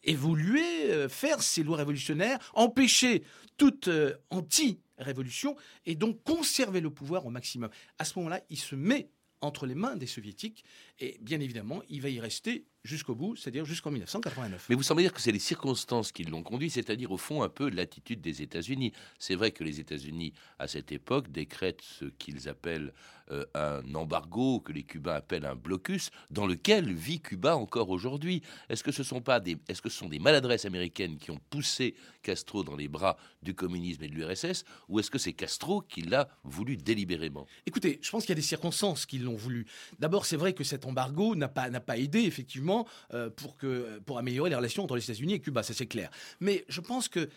évoluer, 0.04 0.92
euh, 0.92 1.10
faire 1.10 1.42
ses 1.42 1.64
lois 1.64 1.78
révolutionnaires, 1.78 2.40
empêcher 2.54 3.24
toute 3.58 3.88
euh, 3.88 4.16
anti-révolution 4.98 5.56
et 5.86 5.96
donc 5.96 6.24
conserver 6.24 6.82
le 6.82 6.90
pouvoir 6.90 7.26
au 7.26 7.30
maximum. 7.30 7.70
À 7.98 8.06
ce 8.06 8.18
moment-là, 8.20 8.42
il 8.50 8.58
se 8.58 8.76
met 8.76 9.10
entre 9.42 9.66
les 9.66 9.76
mains 9.76 9.96
des 9.96 10.08
soviétiques 10.08 10.64
et 11.00 11.18
bien 11.22 11.40
évidemment, 11.40 11.82
il 11.90 12.02
va 12.02 12.10
y 12.10 12.20
rester 12.20 12.66
jusqu'au 12.88 13.16
bout, 13.16 13.36
c'est-à-dire 13.36 13.66
jusqu'en 13.66 13.92
1989. 13.92 14.68
Mais 14.70 14.76
vous 14.76 14.84
semblez 14.84 15.04
dire 15.04 15.14
que 15.14 15.22
c'est 15.22 15.32
les 15.32 15.40
circonstances 15.40 16.12
qui 16.12 16.24
l'ont 16.24 16.44
conduit, 16.44 16.70
c'est-à-dire 16.70 17.12
au 17.12 17.18
fond 17.18 17.44
un 17.44 17.50
peu 17.50 17.70
l'attitude 17.70 18.22
des 18.22 18.42
États-Unis. 18.42 18.94
C'est 19.20 19.36
vrai 19.36 19.52
que 19.52 19.64
les 19.64 19.80
États-Unis, 19.80 20.34
à 20.60 20.68
cette 20.68 20.92
époque, 20.92 21.32
décrètent 21.32 21.82
ce 21.82 22.06
qu'ils 22.06 22.50
appellent 22.50 22.94
euh, 23.32 23.46
un 23.56 23.94
embargo, 23.94 24.62
que 24.62 24.72
les 24.72 24.84
Cubains 24.84 25.16
appellent 25.16 25.46
un 25.46 25.56
blocus, 25.56 26.12
dans 26.32 26.48
lequel 26.48 26.94
vit 26.94 27.20
Cuba 27.20 27.58
encore 27.58 27.90
aujourd'hui. 27.90 28.42
Est-ce 28.70 28.84
que 28.84 28.92
ce 28.92 29.04
sont 29.04 29.22
pas 29.22 29.42
des, 29.42 29.58
est-ce 29.68 29.82
que 29.82 29.90
ce 29.90 29.98
sont 29.98 30.08
des 30.08 30.20
maladresses 30.20 30.66
américaines 30.66 31.18
qui 31.18 31.32
ont 31.32 31.40
poussé 31.50 31.96
Castro 32.22 32.64
dans 32.64 32.76
les 32.76 32.88
bras 32.88 33.18
du 33.42 33.54
communisme 33.54 34.04
et 34.04 34.08
de 34.08 34.14
l'URSS, 34.14 34.66
ou 34.90 35.00
est-ce 35.00 35.10
que 35.10 35.18
c'est 35.18 35.34
Castro 35.34 35.82
qui 35.82 36.02
l'a 36.02 36.28
voulu 36.44 36.78
délibérément? 36.78 37.48
Écoutez, 37.66 38.00
je 38.02 38.10
pense 38.12 38.24
qu'il 38.24 38.32
y 38.32 38.34
a 38.34 38.36
des 38.36 38.42
circonstances 38.42 39.06
qui 39.06 39.18
l'ont 39.18 39.36
voulu. 39.36 39.66
D'abord, 40.00 40.26
c'est 40.26 40.36
vrai 40.36 40.54
que 40.54 40.64
cet 40.64 40.86
embargo 40.86 41.36
n'a 41.36 41.48
pas, 41.48 41.70
n'a 41.70 41.80
pas 41.80 41.98
aidé, 41.98 42.24
effectivement, 42.24 42.77
euh, 43.14 43.30
pour, 43.30 43.58
que, 43.58 44.00
pour 44.00 44.18
améliorer 44.18 44.50
les 44.50 44.56
relations 44.56 44.84
entre 44.84 44.96
les 44.96 45.04
États-Unis 45.04 45.34
et 45.34 45.40
Cuba, 45.40 45.64
ça 45.64 45.74
c'est 45.74 45.88
clair. 45.88 46.10
Mais 46.40 46.66
je 46.68 46.82
pense 46.82 47.08
que 47.08 47.30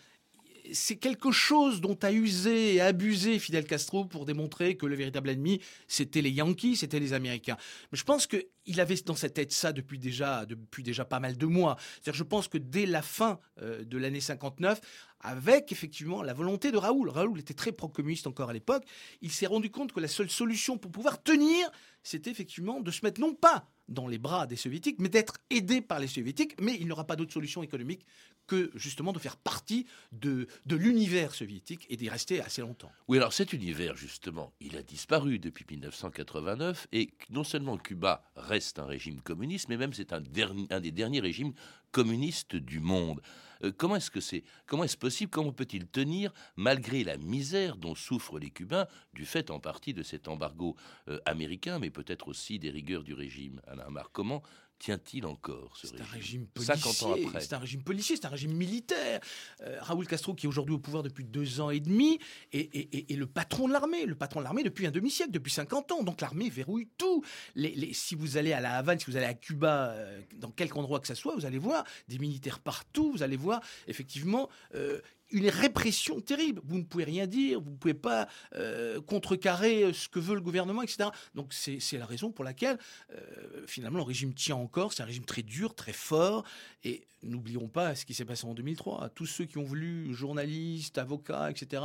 c'est 0.73 0.97
quelque 0.97 1.31
chose 1.31 1.81
dont 1.81 1.97
a 2.01 2.11
usé 2.11 2.75
et 2.75 2.81
abusé 2.81 3.39
Fidel 3.39 3.65
Castro 3.65 4.05
pour 4.05 4.25
démontrer 4.25 4.75
que 4.75 4.85
le 4.85 4.95
véritable 4.95 5.29
ennemi, 5.29 5.61
c'était 5.87 6.21
les 6.21 6.29
Yankees, 6.29 6.77
c'était 6.77 6.99
les 6.99 7.13
Américains. 7.13 7.57
Mais 7.91 7.97
je 7.97 8.03
pense 8.03 8.27
qu'il 8.27 8.79
avait 8.79 8.95
dans 9.05 9.15
sa 9.15 9.29
tête 9.29 9.51
ça 9.51 9.71
depuis 9.71 9.99
déjà, 9.99 10.45
depuis 10.45 10.83
déjà 10.83 11.05
pas 11.05 11.19
mal 11.19 11.37
de 11.37 11.45
mois. 11.45 11.77
C'est-à-dire, 11.95 12.17
je 12.17 12.23
pense 12.23 12.47
que 12.47 12.57
dès 12.57 12.85
la 12.85 13.01
fin 13.01 13.39
euh, 13.61 13.83
de 13.83 13.97
l'année 13.97 14.21
59, 14.21 14.79
avec 15.21 15.71
effectivement 15.71 16.21
la 16.21 16.33
volonté 16.33 16.71
de 16.71 16.77
Raoul, 16.77 17.09
Raoul 17.09 17.39
était 17.39 17.53
très 17.53 17.71
pro-communiste 17.71 18.27
encore 18.27 18.49
à 18.49 18.53
l'époque, 18.53 18.83
il 19.21 19.31
s'est 19.31 19.47
rendu 19.47 19.69
compte 19.69 19.91
que 19.91 19.99
la 19.99 20.07
seule 20.07 20.29
solution 20.29 20.77
pour 20.77 20.91
pouvoir 20.91 21.21
tenir, 21.21 21.69
c'était 22.03 22.31
effectivement 22.31 22.79
de 22.81 22.91
se 22.91 23.05
mettre 23.05 23.21
non 23.21 23.33
pas 23.33 23.67
dans 23.91 24.07
les 24.07 24.17
bras 24.17 24.47
des 24.47 24.55
soviétiques, 24.55 24.97
mais 24.99 25.09
d'être 25.09 25.37
aidé 25.49 25.81
par 25.81 25.99
les 25.99 26.07
soviétiques, 26.07 26.59
mais 26.59 26.77
il 26.79 26.87
n'aura 26.87 27.05
pas 27.05 27.15
d'autre 27.15 27.33
solution 27.33 27.61
économique 27.63 28.05
que 28.47 28.71
justement 28.75 29.13
de 29.13 29.19
faire 29.19 29.37
partie 29.37 29.85
de, 30.11 30.47
de 30.65 30.75
l'univers 30.75 31.33
soviétique 31.33 31.85
et 31.89 31.95
d'y 31.95 32.09
rester 32.09 32.41
assez 32.41 32.61
longtemps. 32.61 32.91
Oui, 33.07 33.17
alors 33.17 33.33
cet 33.33 33.53
univers, 33.53 33.95
justement, 33.95 34.51
il 34.59 34.75
a 34.75 34.83
disparu 34.83 35.39
depuis 35.39 35.65
1989 35.69 36.87
et 36.91 37.13
non 37.29 37.43
seulement 37.43 37.77
Cuba 37.77 38.23
reste 38.35 38.79
un 38.79 38.85
régime 38.85 39.21
communiste, 39.21 39.69
mais 39.69 39.77
même 39.77 39.93
c'est 39.93 40.13
un, 40.13 40.21
un 40.69 40.79
des 40.79 40.91
derniers 40.91 41.21
régimes 41.21 41.53
communistes 41.91 42.55
du 42.55 42.79
monde. 42.79 43.21
Euh, 43.63 43.71
comment 43.75 43.95
est-ce 43.95 44.11
que 44.11 44.21
c'est 44.21 44.43
Comment 44.65 44.83
est-ce 44.83 44.97
possible 44.97 45.31
Comment 45.31 45.51
peut-il 45.51 45.87
tenir 45.87 46.33
malgré 46.55 47.03
la 47.03 47.17
misère 47.17 47.77
dont 47.77 47.95
souffrent 47.95 48.39
les 48.39 48.49
Cubains 48.49 48.87
du 49.13 49.25
fait 49.25 49.51
en 49.51 49.59
partie 49.59 49.93
de 49.93 50.03
cet 50.03 50.27
embargo 50.27 50.75
euh, 51.07 51.19
américain, 51.25 51.79
mais 51.79 51.89
peut-être 51.89 52.27
aussi 52.27 52.59
des 52.59 52.69
rigueurs 52.69 53.03
du 53.03 53.13
régime? 53.13 53.61
Alain 53.67 53.83
Hamar, 53.83 54.11
comment 54.11 54.41
tient-il 54.81 55.25
encore 55.27 55.77
ce 55.77 55.85
un 55.87 56.03
régime 56.11 56.47
régime 56.55 56.75
50 56.75 57.03
ans 57.03 57.09
policier, 57.11 57.27
après? 57.27 57.41
c'est 57.41 57.53
un 57.53 57.59
régime 57.59 57.83
policier, 57.83 58.15
c'est 58.15 58.25
un 58.25 58.29
régime 58.29 58.53
militaire. 58.53 59.19
Euh, 59.61 59.77
Raoul 59.81 60.07
Castro, 60.07 60.33
qui 60.33 60.47
est 60.47 60.49
aujourd'hui 60.49 60.73
au 60.73 60.79
pouvoir 60.79 61.03
depuis 61.03 61.23
deux 61.23 61.61
ans 61.61 61.69
et 61.69 61.79
demi, 61.79 62.17
est, 62.51 62.75
est- 62.75 62.95
est- 62.95 63.11
est 63.11 63.15
le 63.15 63.27
patron 63.27 63.67
de 63.67 63.73
l'armée, 63.73 64.05
le 64.07 64.15
patron 64.15 64.39
de 64.39 64.45
l'armée 64.45 64.63
depuis 64.63 64.87
un 64.87 64.91
demi-siècle, 64.91 65.31
depuis 65.31 65.51
50 65.51 65.91
ans. 65.91 66.01
Donc 66.03 66.19
l'armée 66.19 66.49
verrouille 66.49 66.89
tout. 66.97 67.23
Les- 67.55 67.75
les- 67.75 67.93
si 67.93 68.15
vous 68.15 68.37
allez 68.37 68.53
à 68.53 68.59
la 68.59 68.77
Havane, 68.77 68.97
si 68.99 69.05
vous 69.05 69.17
allez 69.17 69.27
à 69.27 69.35
Cuba, 69.35 69.91
euh, 69.91 70.21
dans 70.37 70.49
quelque 70.51 70.75
endroit 70.77 70.99
que 70.99 71.07
ce 71.07 71.15
soit, 71.15 71.35
vous 71.35 71.45
allez 71.45 71.59
voir 71.59 71.83
des 72.07 72.17
militaires 72.17 72.59
partout, 72.59 73.11
vous 73.11 73.21
allez 73.23 73.37
voir 73.37 73.61
effectivement 73.87 74.49
euh, 74.73 74.99
une 75.31 75.49
répression 75.49 76.19
terrible. 76.21 76.61
Vous 76.65 76.77
ne 76.77 76.83
pouvez 76.83 77.03
rien 77.03 77.27
dire, 77.27 77.61
vous 77.61 77.71
ne 77.71 77.75
pouvez 77.75 77.93
pas 77.93 78.27
euh, 78.55 79.01
contrecarrer 79.01 79.93
ce 79.93 80.09
que 80.09 80.19
veut 80.19 80.35
le 80.35 80.41
gouvernement, 80.41 80.81
etc. 80.81 81.09
Donc 81.35 81.53
c'est 81.53 81.97
la 81.97 82.05
raison 82.05 82.31
pour 82.31 82.43
laquelle 82.43 82.77
euh, 83.13 83.65
finalement 83.67 83.99
le 83.99 84.03
régime 84.03 84.33
tient 84.33 84.55
encore. 84.55 84.93
C'est 84.93 85.03
un 85.03 85.05
régime 85.05 85.25
très 85.25 85.43
dur, 85.43 85.75
très 85.75 85.93
fort. 85.93 86.43
Et 86.83 87.05
n'oublions 87.23 87.67
pas 87.67 87.95
ce 87.95 88.05
qui 88.05 88.13
s'est 88.13 88.25
passé 88.25 88.45
en 88.45 88.53
2003. 88.53 89.09
Tous 89.09 89.25
ceux 89.25 89.45
qui 89.45 89.57
ont 89.57 89.63
voulu, 89.63 90.13
journalistes, 90.13 90.97
avocats, 90.97 91.49
etc., 91.49 91.83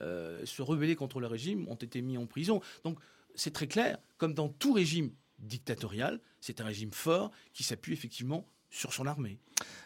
euh, 0.00 0.44
se 0.44 0.62
rebeller 0.62 0.96
contre 0.96 1.20
le 1.20 1.26
régime 1.26 1.68
ont 1.68 1.76
été 1.76 2.02
mis 2.02 2.18
en 2.18 2.26
prison. 2.26 2.60
Donc 2.84 2.98
c'est 3.34 3.52
très 3.52 3.66
clair, 3.66 3.98
comme 4.18 4.34
dans 4.34 4.48
tout 4.48 4.72
régime 4.72 5.12
dictatorial, 5.38 6.20
c'est 6.40 6.60
un 6.60 6.64
régime 6.64 6.92
fort 6.92 7.30
qui 7.52 7.62
s'appuie 7.64 7.92
effectivement 7.92 8.46
sur 8.72 8.92
son 8.92 9.06
armée. 9.06 9.38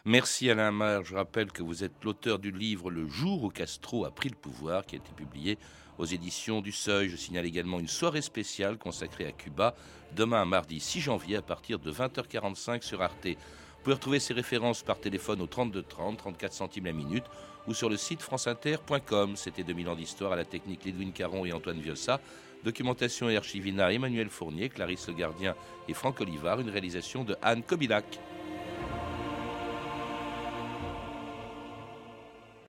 Merci 0.07 0.49
Alain 0.49 0.68
Hamar. 0.68 1.05
Je 1.05 1.14
rappelle 1.14 1.53
que 1.53 1.62
vous 1.62 1.85
êtes 1.85 2.05
l'auteur 2.05 2.38
du 2.38 2.53
livre 2.53 2.90
Le 2.90 3.07
jour 3.07 3.42
où 3.42 3.51
Castro 3.51 4.07
a 4.07 4.11
pris 4.11 4.31
le 4.31 4.37
pouvoir, 4.37 4.87
qui 4.87 4.94
a 4.94 4.99
été 4.99 5.11
publié 5.14 5.59
aux 5.99 6.07
éditions 6.07 6.62
du 6.62 6.72
Seuil. 6.72 7.09
Je 7.09 7.16
signale 7.16 7.44
également 7.44 7.81
une 7.81 7.88
soirée 7.88 8.22
spéciale 8.22 8.79
consacrée 8.79 9.27
à 9.27 9.33
Cuba, 9.33 9.75
demain 10.14 10.44
mardi 10.44 10.81
6 10.81 11.01
janvier 11.01 11.37
à 11.37 11.42
partir 11.42 11.79
de 11.79 11.92
20h45 11.92 12.83
sur 12.83 13.03
Arte. 13.03 13.27
Vous 13.27 13.83
pouvez 13.83 13.94
retrouver 13.94 14.20
ces 14.20 14.35
références 14.35 14.83
par 14.83 14.99
téléphone 15.01 15.42
au 15.42 15.46
32 15.46 15.83
30, 15.83 16.18
34 16.18 16.53
centimes 16.53 16.87
la 16.87 16.92
minute 16.92 17.25
ou 17.66 17.75
sur 17.75 17.88
le 17.88 17.96
site 17.96 18.22
franceinter.com. 18.22 19.37
C'était 19.37 19.64
2000 19.64 19.88
ans 19.88 19.96
d'histoire 19.96 20.33
à 20.33 20.37
la 20.37 20.44
technique 20.44 20.85
Lidwin 20.85 21.12
Caron 21.12 21.44
et 21.44 21.53
Antoine 21.53 21.81
Viossa. 21.81 22.20
Documentation 22.64 23.29
et 23.29 23.37
archivina 23.37 23.92
Emmanuel 23.92 24.29
Fournier, 24.29 24.68
Clarisse 24.68 25.09
Le 25.09 25.14
Gardien 25.14 25.55
et 25.88 25.94
Franck 25.94 26.20
Olivard. 26.20 26.61
Une 26.61 26.70
réalisation 26.70 27.22
de 27.22 27.37
Anne 27.42 27.62
Kobilac. 27.62 28.18